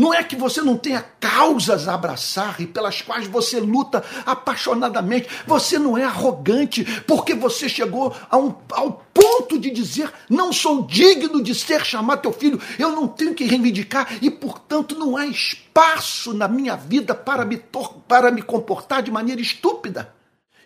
[0.00, 5.28] Não é que você não tenha causas a abraçar e pelas quais você luta apaixonadamente.
[5.46, 11.42] Você não é arrogante porque você chegou um, ao ponto de dizer: não sou digno
[11.42, 16.32] de ser chamado teu filho, eu não tenho que reivindicar e, portanto, não há espaço
[16.32, 17.62] na minha vida para me,
[18.08, 20.14] para me comportar de maneira estúpida.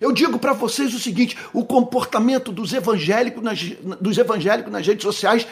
[0.01, 3.61] Eu digo para vocês o seguinte: o comportamento dos evangélicos nas,
[4.01, 5.45] dos evangélicos nas redes sociais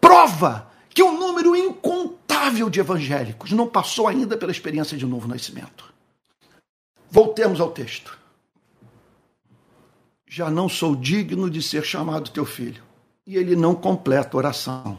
[0.00, 5.92] prova que um número incontável de evangélicos não passou ainda pela experiência de novo nascimento.
[7.10, 8.18] Voltemos ao texto.
[10.26, 12.82] Já não sou digno de ser chamado teu filho.
[13.26, 14.98] E ele não completa a oração.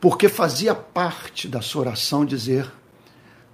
[0.00, 2.68] Porque fazia parte da sua oração dizer: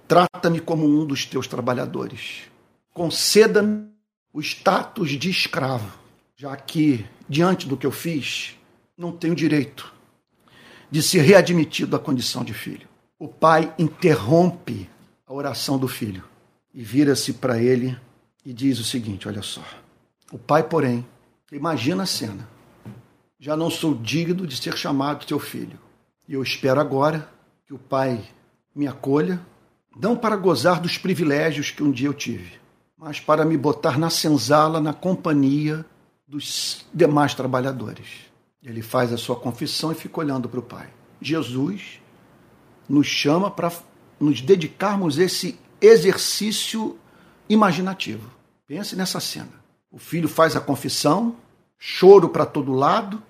[0.07, 2.49] Trata-me como um dos teus trabalhadores.
[2.95, 3.91] Conceda-me
[4.33, 5.99] o status de escravo,
[6.35, 8.55] já que, diante do que eu fiz,
[8.97, 9.98] não tenho direito
[10.89, 12.87] de ser readmitido à condição de filho.
[13.17, 14.89] O pai interrompe
[15.27, 16.23] a oração do filho
[16.73, 17.97] e vira-se para ele
[18.45, 19.63] e diz o seguinte: Olha só.
[20.31, 21.05] O pai, porém,
[21.51, 22.47] imagina a cena.
[23.39, 25.79] Já não sou digno de ser chamado teu filho.
[26.27, 27.29] E eu espero agora
[27.65, 28.23] que o pai
[28.75, 29.39] me acolha
[29.99, 32.59] não para gozar dos privilégios que um dia eu tive,
[32.97, 35.85] mas para me botar na senzala na companhia
[36.27, 38.28] dos demais trabalhadores.
[38.63, 40.89] Ele faz a sua confissão e fica olhando para o Pai.
[41.21, 42.01] Jesus
[42.87, 43.71] nos chama para
[44.19, 46.97] nos dedicarmos esse exercício
[47.47, 48.29] imaginativo.
[48.67, 49.63] Pense nessa cena.
[49.91, 51.35] O filho faz a confissão,
[51.77, 53.21] choro para todo lado.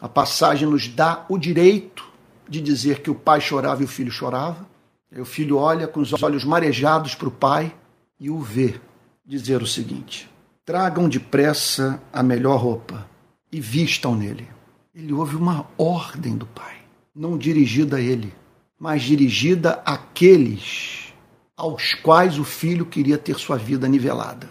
[0.00, 2.08] A passagem nos dá o direito
[2.48, 4.66] de dizer que o pai chorava e o filho chorava.
[5.10, 7.74] Aí o filho olha com os olhos marejados para o pai
[8.20, 8.80] e o vê
[9.24, 10.30] dizer o seguinte:
[10.64, 13.15] Tragam depressa a melhor roupa
[13.56, 14.46] e vistam nele.
[14.94, 16.76] Ele ouve uma ordem do pai,
[17.14, 18.30] não dirigida a ele,
[18.78, 21.14] mas dirigida àqueles
[21.56, 24.50] aos quais o filho queria ter sua vida nivelada.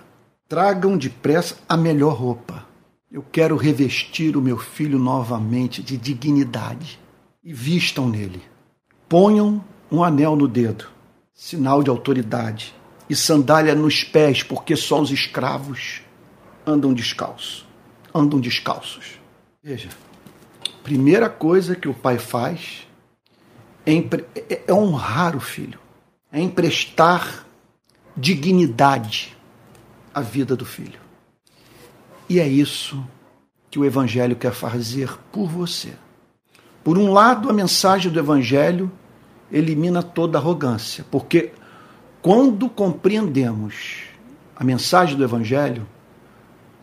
[0.49, 2.65] Tragam depressa a melhor roupa.
[3.11, 6.99] Eu quero revestir o meu filho novamente de dignidade
[7.43, 8.41] e vistam nele.
[9.07, 10.87] Ponham um anel no dedo,
[11.31, 12.73] sinal de autoridade,
[13.07, 16.01] e sandália nos pés, porque só os escravos
[16.65, 17.64] andam descalços.
[18.17, 19.19] Andam descalços.
[19.61, 19.89] Veja,
[20.81, 22.87] primeira coisa que o pai faz
[23.85, 25.79] é, é, é honrar o filho,
[26.31, 27.45] é emprestar
[28.15, 29.35] dignidade
[30.13, 30.99] à vida do filho.
[32.29, 33.05] E é isso
[33.69, 35.93] que o Evangelho quer fazer por você.
[36.83, 38.91] Por um lado, a mensagem do Evangelho
[39.51, 41.51] elimina toda arrogância, porque
[42.21, 44.03] quando compreendemos
[44.55, 45.85] a mensagem do Evangelho,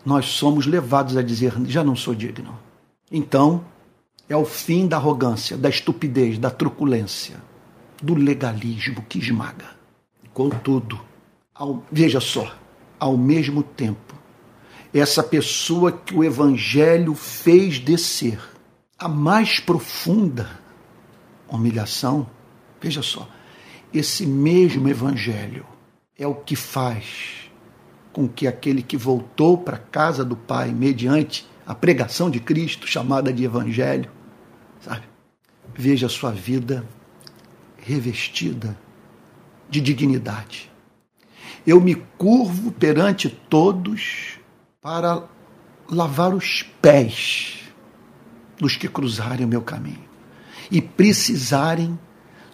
[0.05, 2.57] nós somos levados a dizer: já não sou digno.
[3.11, 3.63] Então,
[4.27, 7.35] é o fim da arrogância, da estupidez, da truculência,
[8.01, 9.67] do legalismo que esmaga.
[10.33, 10.99] Contudo,
[11.53, 12.55] ao, veja só,
[12.99, 14.15] ao mesmo tempo,
[14.93, 18.39] essa pessoa que o Evangelho fez descer
[18.97, 20.49] a mais profunda
[21.47, 22.27] humilhação,
[22.83, 23.29] Veja só,
[23.93, 25.65] esse mesmo evangelho
[26.19, 27.42] é o que faz
[28.13, 32.87] com que aquele que voltou para a casa do Pai mediante a pregação de Cristo,
[32.87, 34.09] chamada de evangelho,
[34.79, 35.03] sabe?
[35.75, 36.87] Veja a sua vida
[37.77, 38.77] revestida
[39.69, 40.71] de dignidade.
[41.65, 44.37] Eu me curvo perante todos
[44.81, 45.23] para
[45.89, 47.63] lavar os pés
[48.57, 50.03] dos que cruzarem o meu caminho
[50.69, 51.97] e precisarem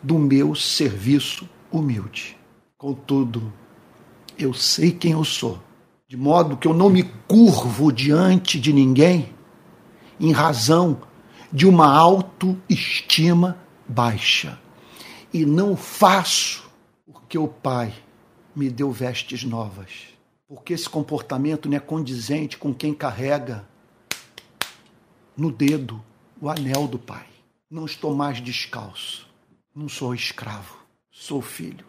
[0.01, 2.37] do meu serviço humilde.
[2.77, 3.51] Contudo,
[4.39, 5.59] eu sei quem eu sou,
[6.07, 9.33] de modo que eu não me curvo diante de ninguém
[10.19, 11.01] em razão
[11.51, 14.59] de uma autoestima baixa.
[15.33, 16.69] E não faço
[17.05, 17.93] porque o Pai
[18.55, 20.07] me deu vestes novas.
[20.47, 23.67] Porque esse comportamento não é condizente com quem carrega
[25.37, 26.03] no dedo
[26.41, 27.27] o anel do Pai.
[27.69, 29.29] Não estou mais descalço
[29.79, 30.77] não sou escravo,
[31.09, 31.85] sou filho.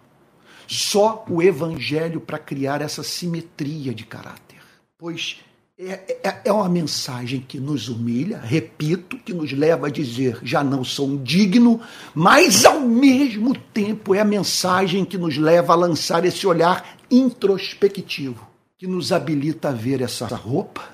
[0.70, 4.58] Só o Evangelho para criar essa simetria de caráter.
[4.96, 5.38] Pois
[5.76, 10.62] é, é, é, uma mensagem que nos humilha, repito, que nos leva a dizer já
[10.62, 11.80] não sou digno,
[12.14, 18.46] mas ao mesmo tempo é a mensagem que nos leva a lançar esse olhar introspectivo,
[18.78, 20.88] que nos habilita a ver essa roupa,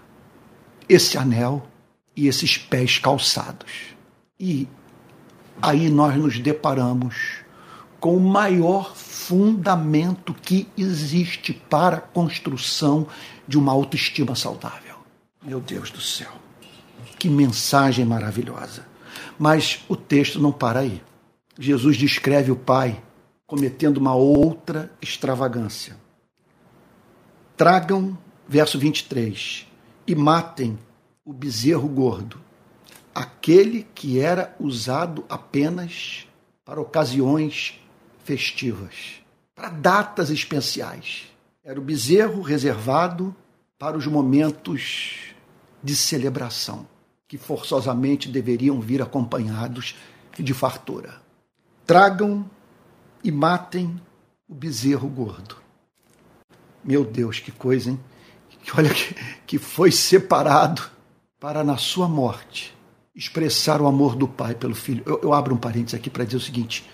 [0.88, 1.66] esse anel
[2.16, 3.94] e esses pés calçados.
[4.40, 4.66] E
[5.60, 7.44] aí nós nos deparamos
[8.00, 8.94] com o maior
[9.26, 13.06] fundamento que existe para a construção
[13.46, 14.96] de uma autoestima saudável.
[15.42, 16.32] Meu Deus do céu,
[17.18, 18.86] que mensagem maravilhosa!
[19.38, 21.02] Mas o texto não para aí.
[21.58, 23.02] Jesus descreve o Pai
[23.46, 25.96] cometendo uma outra extravagância.
[27.56, 28.16] Tragam,
[28.48, 29.66] verso 23,
[30.06, 30.78] e matem
[31.24, 32.40] o bezerro gordo
[33.16, 36.28] aquele que era usado apenas
[36.66, 37.80] para ocasiões
[38.26, 39.22] festivas,
[39.54, 41.32] para datas especiais.
[41.64, 43.34] Era o bezerro reservado
[43.78, 45.32] para os momentos
[45.82, 46.86] de celebração,
[47.28, 49.96] que forçosamente deveriam vir acompanhados
[50.36, 51.22] de fartura.
[51.86, 52.50] Tragam
[53.22, 54.00] e matem
[54.48, 55.56] o bezerro gordo.
[56.84, 58.00] Meu Deus, que coisa, hein?
[58.62, 59.14] Que olha que,
[59.46, 60.82] que foi separado
[61.38, 62.76] para na sua morte
[63.14, 65.02] expressar o amor do pai pelo filho.
[65.06, 66.84] Eu, eu abro um parênteses aqui para dizer o seguinte: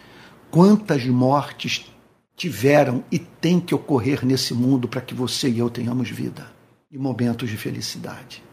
[0.52, 1.90] quantas mortes
[2.36, 6.46] tiveram e tem que ocorrer nesse mundo para que você e eu tenhamos vida
[6.90, 8.44] e momentos de felicidade?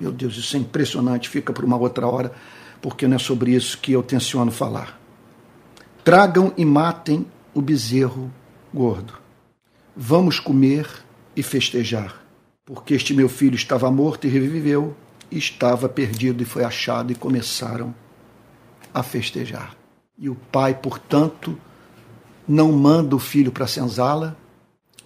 [0.00, 2.32] Meu Deus, isso é impressionante, fica para uma outra hora,
[2.80, 4.98] porque não é sobre isso que eu tenciono falar.
[6.02, 8.32] Tragam e matem o bezerro
[8.72, 9.12] gordo.
[9.94, 10.88] Vamos comer
[11.36, 12.24] e festejar,
[12.64, 14.96] porque este meu filho estava morto e reviveu,
[15.30, 17.94] estava perdido e foi achado, e começaram
[18.94, 19.83] a festejar.
[20.16, 21.58] E o pai, portanto,
[22.46, 24.36] não manda o filho para a senzala,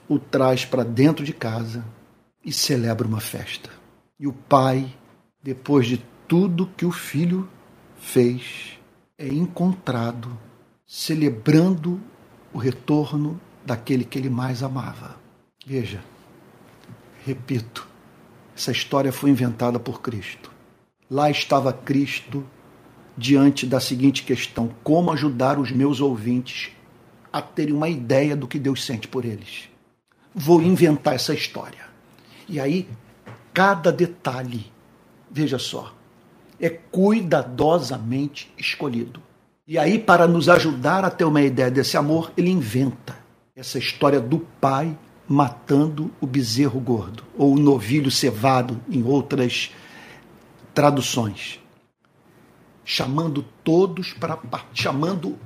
[0.09, 1.85] o traz para dentro de casa
[2.45, 3.71] e celebra uma festa.
[4.19, 4.95] E o pai,
[5.43, 7.49] depois de tudo que o filho
[7.99, 8.79] fez,
[9.17, 10.39] é encontrado
[10.87, 12.01] celebrando
[12.53, 15.17] o retorno daquele que ele mais amava.
[15.67, 16.03] Veja,
[17.25, 17.87] repito,
[18.57, 20.51] essa história foi inventada por Cristo.
[21.11, 22.45] Lá estava Cristo
[23.19, 26.71] diante da seguinte questão: como ajudar os meus ouvintes
[27.33, 29.69] a terem uma ideia do que Deus sente por eles?
[30.33, 31.89] Vou inventar essa história.
[32.49, 32.89] E aí,
[33.53, 34.67] cada detalhe,
[35.31, 35.93] veja só,
[36.61, 39.21] é cuidadosamente escolhido.
[39.67, 43.17] E aí, para nos ajudar a ter uma ideia desse amor, ele inventa
[43.55, 44.97] essa história do pai
[45.29, 49.71] matando o bezerro gordo, ou o novilho cevado, em outras
[50.73, 51.61] traduções.
[52.91, 54.39] Chamando todos para.
[54.73, 55.39] chamando,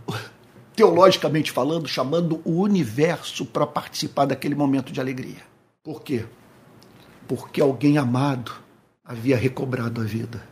[0.76, 5.42] teologicamente falando, chamando o universo para participar daquele momento de alegria.
[5.82, 6.24] Por quê?
[7.26, 8.52] Porque alguém amado
[9.04, 10.46] havia recobrado a vida.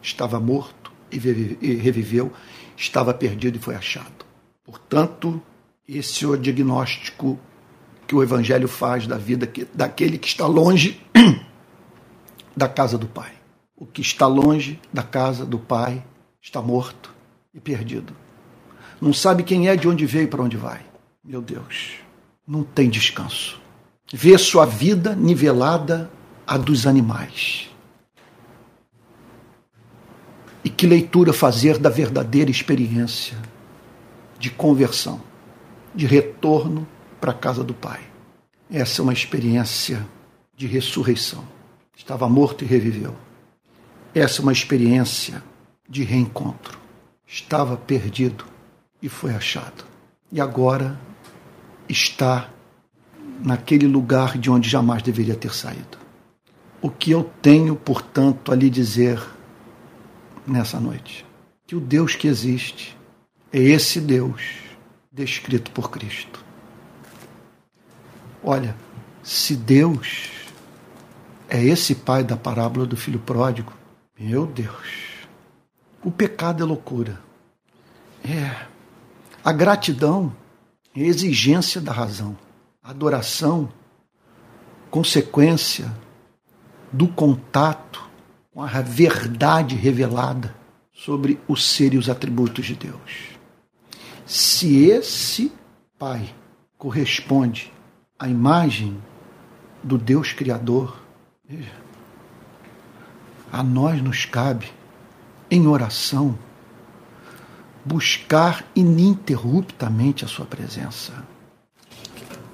[0.00, 2.32] Estava morto e reviveu,
[2.74, 4.24] estava perdido e foi achado.
[4.64, 5.38] Portanto,
[5.86, 7.38] esse é o diagnóstico
[8.06, 10.98] que o Evangelho faz da vida que, daquele que está longe
[12.56, 13.32] da casa do Pai.
[13.76, 16.02] O que está longe da casa do Pai
[16.42, 17.14] está morto
[17.54, 18.12] e perdido.
[19.00, 20.80] Não sabe quem é, de onde veio e para onde vai.
[21.24, 21.92] Meu Deus,
[22.46, 23.60] não tem descanso.
[24.12, 26.10] Vê sua vida nivelada
[26.44, 27.70] à dos animais.
[30.64, 33.38] E que leitura fazer da verdadeira experiência
[34.38, 35.20] de conversão,
[35.94, 36.86] de retorno
[37.20, 38.00] para a casa do Pai.
[38.70, 40.06] Essa é uma experiência
[40.56, 41.46] de ressurreição.
[41.96, 43.14] Estava morto e reviveu.
[44.14, 45.42] Essa é uma experiência
[45.92, 46.78] de reencontro.
[47.26, 48.46] Estava perdido
[49.02, 49.84] e foi achado.
[50.32, 50.98] E agora
[51.86, 52.48] está
[53.44, 55.98] naquele lugar de onde jamais deveria ter saído.
[56.80, 59.22] O que eu tenho, portanto, a lhe dizer
[60.46, 61.26] nessa noite?
[61.66, 62.96] Que o Deus que existe
[63.52, 64.42] é esse Deus
[65.12, 66.42] descrito por Cristo.
[68.42, 68.74] Olha,
[69.22, 70.30] se Deus
[71.50, 73.74] é esse pai da parábola do filho pródigo,
[74.18, 75.11] meu Deus,
[76.04, 77.20] o pecado é loucura.
[78.24, 78.66] É.
[79.44, 80.34] A gratidão
[80.94, 82.36] é exigência da razão.
[82.82, 83.72] A adoração,
[84.90, 85.92] consequência
[86.92, 88.08] do contato
[88.52, 90.54] com a verdade revelada
[90.92, 93.30] sobre o ser e os atributos de Deus.
[94.26, 95.52] Se esse
[95.98, 96.34] Pai
[96.76, 97.72] corresponde
[98.18, 99.00] a imagem
[99.82, 101.00] do Deus Criador,
[101.48, 101.72] veja,
[103.52, 104.72] a nós nos cabe,
[105.52, 106.38] em oração,
[107.84, 111.12] buscar ininterruptamente a Sua presença.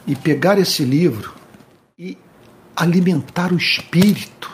[0.05, 1.33] E pegar esse livro
[1.97, 2.19] e
[2.75, 4.51] alimentar o espírito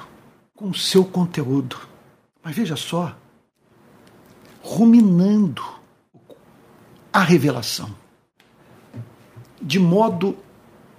[0.55, 1.79] com o seu conteúdo.
[2.43, 3.17] Mas veja só,
[4.61, 5.65] ruminando
[7.11, 7.97] a revelação,
[9.63, 10.37] de modo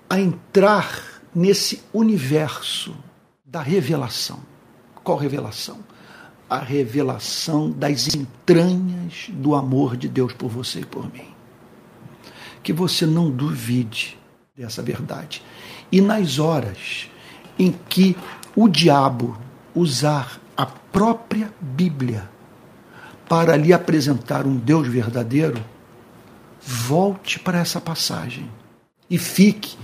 [0.09, 2.95] a entrar nesse universo
[3.45, 4.39] da revelação.
[5.03, 5.83] Qual revelação?
[6.49, 11.27] A revelação das entranhas do amor de Deus por você e por mim.
[12.61, 14.17] Que você não duvide
[14.55, 15.43] dessa verdade.
[15.91, 17.09] E nas horas
[17.57, 18.15] em que
[18.55, 19.37] o diabo
[19.73, 22.29] usar a própria Bíblia
[23.27, 25.63] para lhe apresentar um Deus verdadeiro,
[26.61, 28.49] volte para essa passagem
[29.09, 29.77] e fique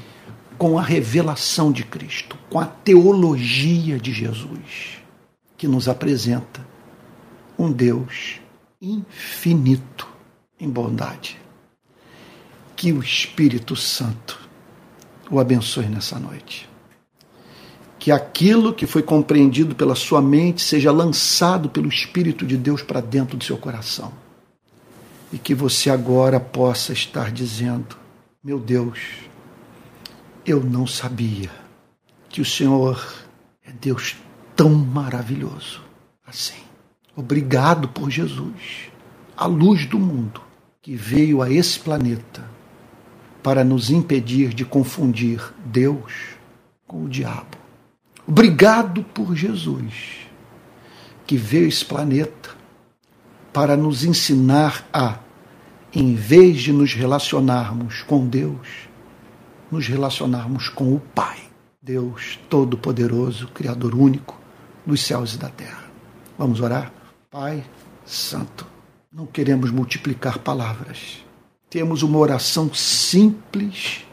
[0.57, 5.00] com a revelação de Cristo, com a teologia de Jesus,
[5.62, 6.59] que nos apresenta
[7.55, 8.41] um Deus
[8.82, 10.07] infinito
[10.59, 11.39] em bondade.
[12.76, 14.39] Que o Espírito Santo
[15.30, 16.68] o abençoe nessa noite.
[17.99, 22.99] Que aquilo que foi compreendido pela sua mente seja lançado pelo Espírito de Deus para
[22.99, 24.12] dentro do seu coração.
[25.32, 27.95] E que você agora possa estar dizendo:
[28.43, 28.97] Meu Deus,
[30.43, 31.51] eu não sabia
[32.30, 32.99] que o Senhor
[33.64, 34.16] é Deus
[34.62, 35.82] tão maravilhoso
[36.24, 36.62] assim.
[37.16, 38.91] Obrigado por Jesus,
[39.36, 40.39] a luz do mundo,
[40.84, 42.47] que veio a esse planeta
[43.41, 46.36] para nos impedir de confundir Deus
[46.86, 47.57] com o diabo.
[48.28, 50.28] Obrigado por Jesus,
[51.26, 52.51] que veio a esse planeta
[53.51, 55.18] para nos ensinar a,
[55.91, 58.68] em vez de nos relacionarmos com Deus,
[59.72, 61.39] nos relacionarmos com o Pai,
[61.82, 64.39] Deus Todo-Poderoso, Criador único
[64.86, 65.84] dos céus e da terra.
[66.38, 66.91] Vamos orar?
[67.29, 67.63] Pai
[68.05, 68.65] Santo,
[69.11, 71.23] não queremos multiplicar palavras.
[71.69, 74.05] Temos uma oração simples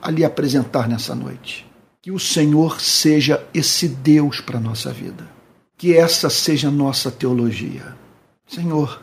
[0.00, 1.66] a lhe apresentar nessa noite.
[2.00, 5.28] Que o Senhor seja esse Deus para a nossa vida.
[5.76, 7.96] Que essa seja a nossa teologia.
[8.46, 9.02] Senhor,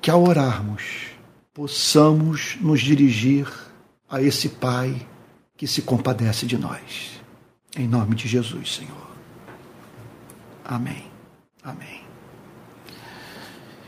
[0.00, 1.08] que ao orarmos
[1.54, 3.46] possamos nos dirigir
[4.08, 5.06] a esse Pai
[5.56, 7.20] que se compadece de nós.
[7.76, 9.11] Em nome de Jesus, Senhor.
[10.64, 11.04] Amém.
[11.62, 12.02] Amém.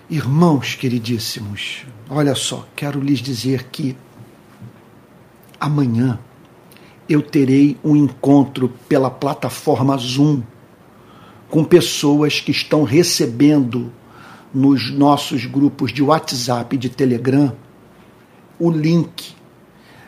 [0.08, 3.96] Irmãos queridíssimos, olha só, quero lhes dizer que
[5.58, 6.18] amanhã
[7.08, 10.42] eu terei um encontro pela plataforma Zoom
[11.48, 13.92] com pessoas que estão recebendo
[14.52, 17.54] nos nossos grupos de WhatsApp e de Telegram
[18.58, 19.34] o link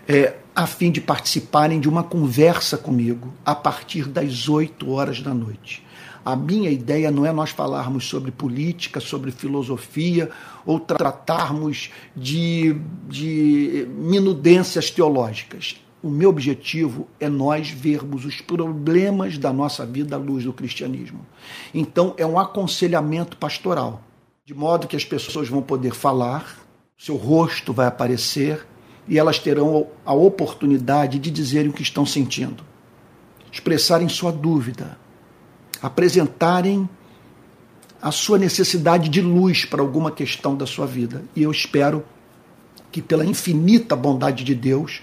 [0.07, 5.35] é, a fim de participarem de uma conversa comigo a partir das 8 horas da
[5.35, 5.86] noite.
[6.27, 10.29] A minha ideia não é nós falarmos sobre política, sobre filosofia
[10.67, 12.75] ou tratarmos de,
[13.09, 15.81] de minudências teológicas.
[16.03, 21.25] O meu objetivo é nós vermos os problemas da nossa vida à luz do cristianismo.
[21.73, 24.03] Então, é um aconselhamento pastoral
[24.45, 26.59] de modo que as pessoas vão poder falar,
[26.97, 28.65] seu rosto vai aparecer
[29.09, 32.65] e elas terão a oportunidade de dizerem o que estão sentindo,
[33.51, 34.97] expressarem sua dúvida,
[35.83, 36.89] apresentarem
[38.01, 41.25] a sua necessidade de luz para alguma questão da sua vida.
[41.35, 42.05] E eu espero
[42.93, 45.03] que, pela infinita bondade de Deus,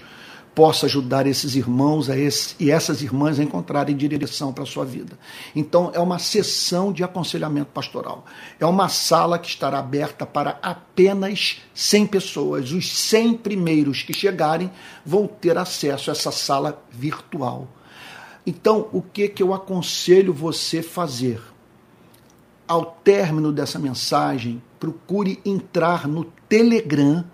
[0.54, 4.84] possa ajudar esses irmãos a esse, e essas irmãs a encontrarem direção para a sua
[4.84, 5.18] vida.
[5.54, 8.24] Então, é uma sessão de aconselhamento pastoral.
[8.60, 12.70] É uma sala que estará aberta para apenas 100 pessoas.
[12.70, 14.70] Os 100 primeiros que chegarem
[15.04, 17.68] vão ter acesso a essa sala virtual.
[18.46, 21.40] Então, o que, que eu aconselho você fazer?
[22.66, 27.24] Ao término dessa mensagem, procure entrar no Telegram,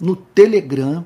[0.00, 1.04] no Telegram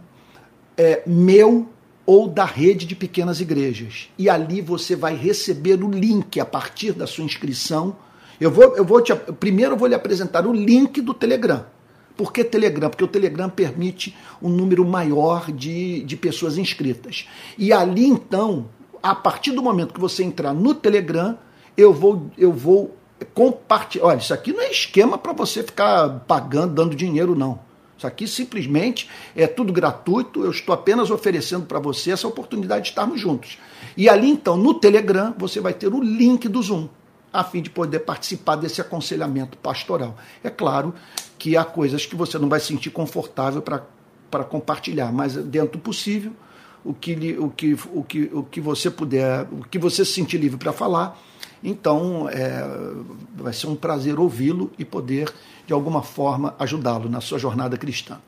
[0.77, 1.69] é, meu
[2.07, 4.09] ou da rede de pequenas igrejas.
[4.17, 7.97] E ali você vai receber o link a partir da sua inscrição.
[8.41, 11.67] Eu vou, eu vou te, primeiro eu vou lhe apresentar o link do Telegram.
[12.17, 12.89] Por que Telegram?
[12.89, 17.29] Porque o Telegram permite um número maior de, de pessoas inscritas.
[17.59, 18.71] E ali então,
[19.03, 21.39] a partir do momento que você entrar no Telegram,
[21.77, 22.97] eu vou, eu vou
[23.35, 24.07] compartilhar.
[24.07, 27.61] Olha, isso aqui não é esquema para você ficar pagando, dando dinheiro, não.
[27.97, 32.89] Isso aqui simplesmente é tudo gratuito, eu estou apenas oferecendo para você essa oportunidade de
[32.91, 33.59] estarmos juntos.
[33.97, 36.89] E ali então, no Telegram, você vai ter o link do Zoom,
[37.33, 40.17] a fim de poder participar desse aconselhamento pastoral.
[40.45, 40.95] É claro
[41.37, 46.33] que há coisas que você não vai sentir confortável para compartilhar, mas dentro do possível,
[46.85, 50.39] o que, o, que, o, que, o que você puder, o que você se sentir
[50.39, 51.21] livre para falar,
[51.63, 52.65] então é,
[53.35, 55.33] vai ser um prazer ouvi-lo e poder
[55.67, 58.19] de alguma forma, ajudá-lo na sua jornada cristã.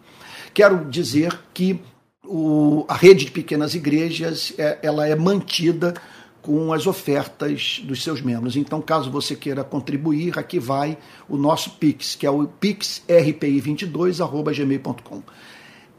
[0.52, 1.80] Quero dizer que
[2.24, 5.94] o, a rede de pequenas igrejas é, ela é mantida
[6.42, 8.56] com as ofertas dos seus membros.
[8.56, 10.98] Então, caso você queira contribuir, aqui vai
[11.28, 15.22] o nosso Pix, que é o pixrpi22@gmail.com.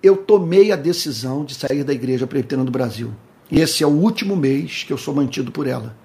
[0.01, 3.11] Eu tomei a decisão de sair da Igreja Presbiteriana do Brasil.
[3.49, 5.95] E esse é o último mês que eu sou mantido por ela.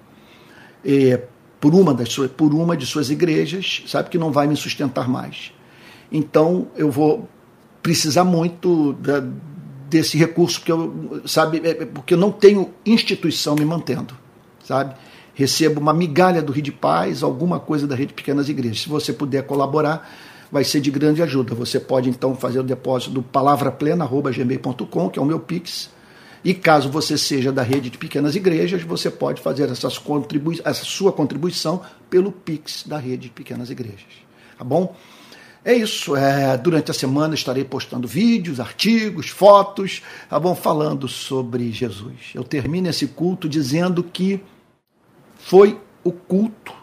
[0.85, 1.23] É,
[1.59, 5.51] por uma, das por uma de suas igrejas, sabe que não vai me sustentar mais.
[6.11, 7.27] Então eu vou
[7.81, 9.23] precisar muito da,
[9.89, 14.15] desse recurso porque eu, sabe, é, é, porque eu não tenho instituição me mantendo,
[14.63, 14.95] sabe?
[15.33, 18.81] Recebo uma migalha do Rio de Paz, alguma coisa da rede Pequenas Igrejas.
[18.81, 20.09] Se você puder colaborar,
[20.51, 21.53] vai ser de grande ajuda.
[21.55, 25.89] Você pode então fazer o depósito do palavraplena@gmail.com, que é o meu Pix
[26.43, 30.85] e caso você seja da rede de pequenas igrejas, você pode fazer essas contribui essa
[30.85, 34.05] sua contribuição pelo Pix da rede de pequenas igrejas.
[34.57, 34.95] Tá bom?
[35.65, 36.15] É isso.
[36.15, 40.55] É, durante a semana estarei postando vídeos, artigos, fotos, tá bom?
[40.55, 42.31] Falando sobre Jesus.
[42.33, 44.39] Eu termino esse culto dizendo que
[45.35, 46.73] foi o culto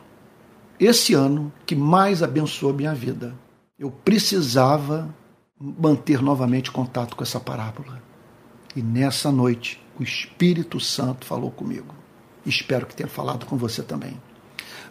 [0.78, 3.34] esse ano que mais abençoou minha vida.
[3.84, 5.14] Eu precisava
[5.60, 8.02] manter novamente contato com essa parábola.
[8.74, 11.94] E nessa noite o Espírito Santo falou comigo.
[12.46, 14.18] Espero que tenha falado com você também.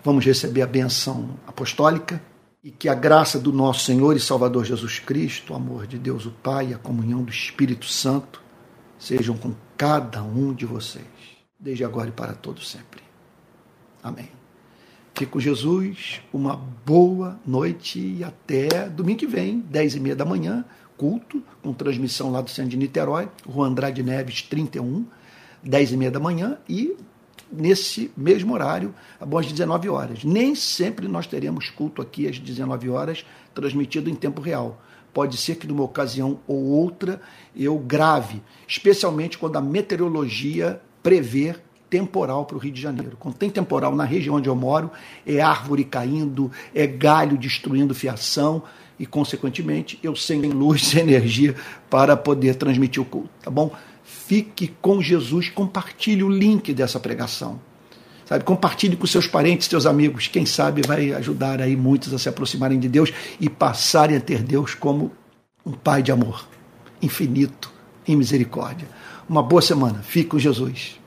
[0.04, 2.22] Vamos receber a benção apostólica
[2.64, 6.28] e que a graça do nosso Senhor e Salvador Jesus Cristo, o amor de Deus
[6.28, 8.44] o Pai e a comunhão do Espírito Santo
[9.00, 11.08] sejam com cada um de vocês,
[11.60, 13.02] desde agora e para todos sempre.
[14.04, 14.43] Amém.
[15.16, 20.26] Fique com Jesus, uma boa noite e até domingo que vem, 10 e meia da
[20.26, 20.66] manhã,
[20.98, 25.06] culto, com transmissão lá do centro de Niterói, Rua Andrade Neves 31,
[25.62, 26.98] 10 e meia da manhã e
[27.52, 30.24] nesse mesmo horário, às 19 horas.
[30.24, 34.82] Nem sempre nós teremos culto aqui às 19 horas, transmitido em tempo real.
[35.14, 37.22] Pode ser que numa ocasião ou outra
[37.56, 41.56] eu grave, especialmente quando a meteorologia prevê
[41.94, 43.16] temporal para o Rio de Janeiro.
[43.20, 44.90] Quando tem temporal na região onde eu moro,
[45.28, 48.64] é árvore caindo, é galho destruindo fiação
[48.98, 51.56] e, consequentemente, eu sem luz, sem energia
[51.92, 53.72] para poder transmitir o culto, tá bom?
[54.04, 57.62] Fique com Jesus, compartilhe o link dessa pregação.
[58.26, 60.28] Sabe, compartilhe com seus parentes, seus amigos.
[60.28, 64.42] Quem sabe vai ajudar aí muitos a se aproximarem de Deus e passarem a ter
[64.42, 65.12] Deus como
[65.64, 66.48] um Pai de amor,
[67.00, 67.72] infinito,
[68.08, 68.88] em misericórdia.
[69.30, 70.02] Uma boa semana.
[70.02, 71.03] Fique com Jesus.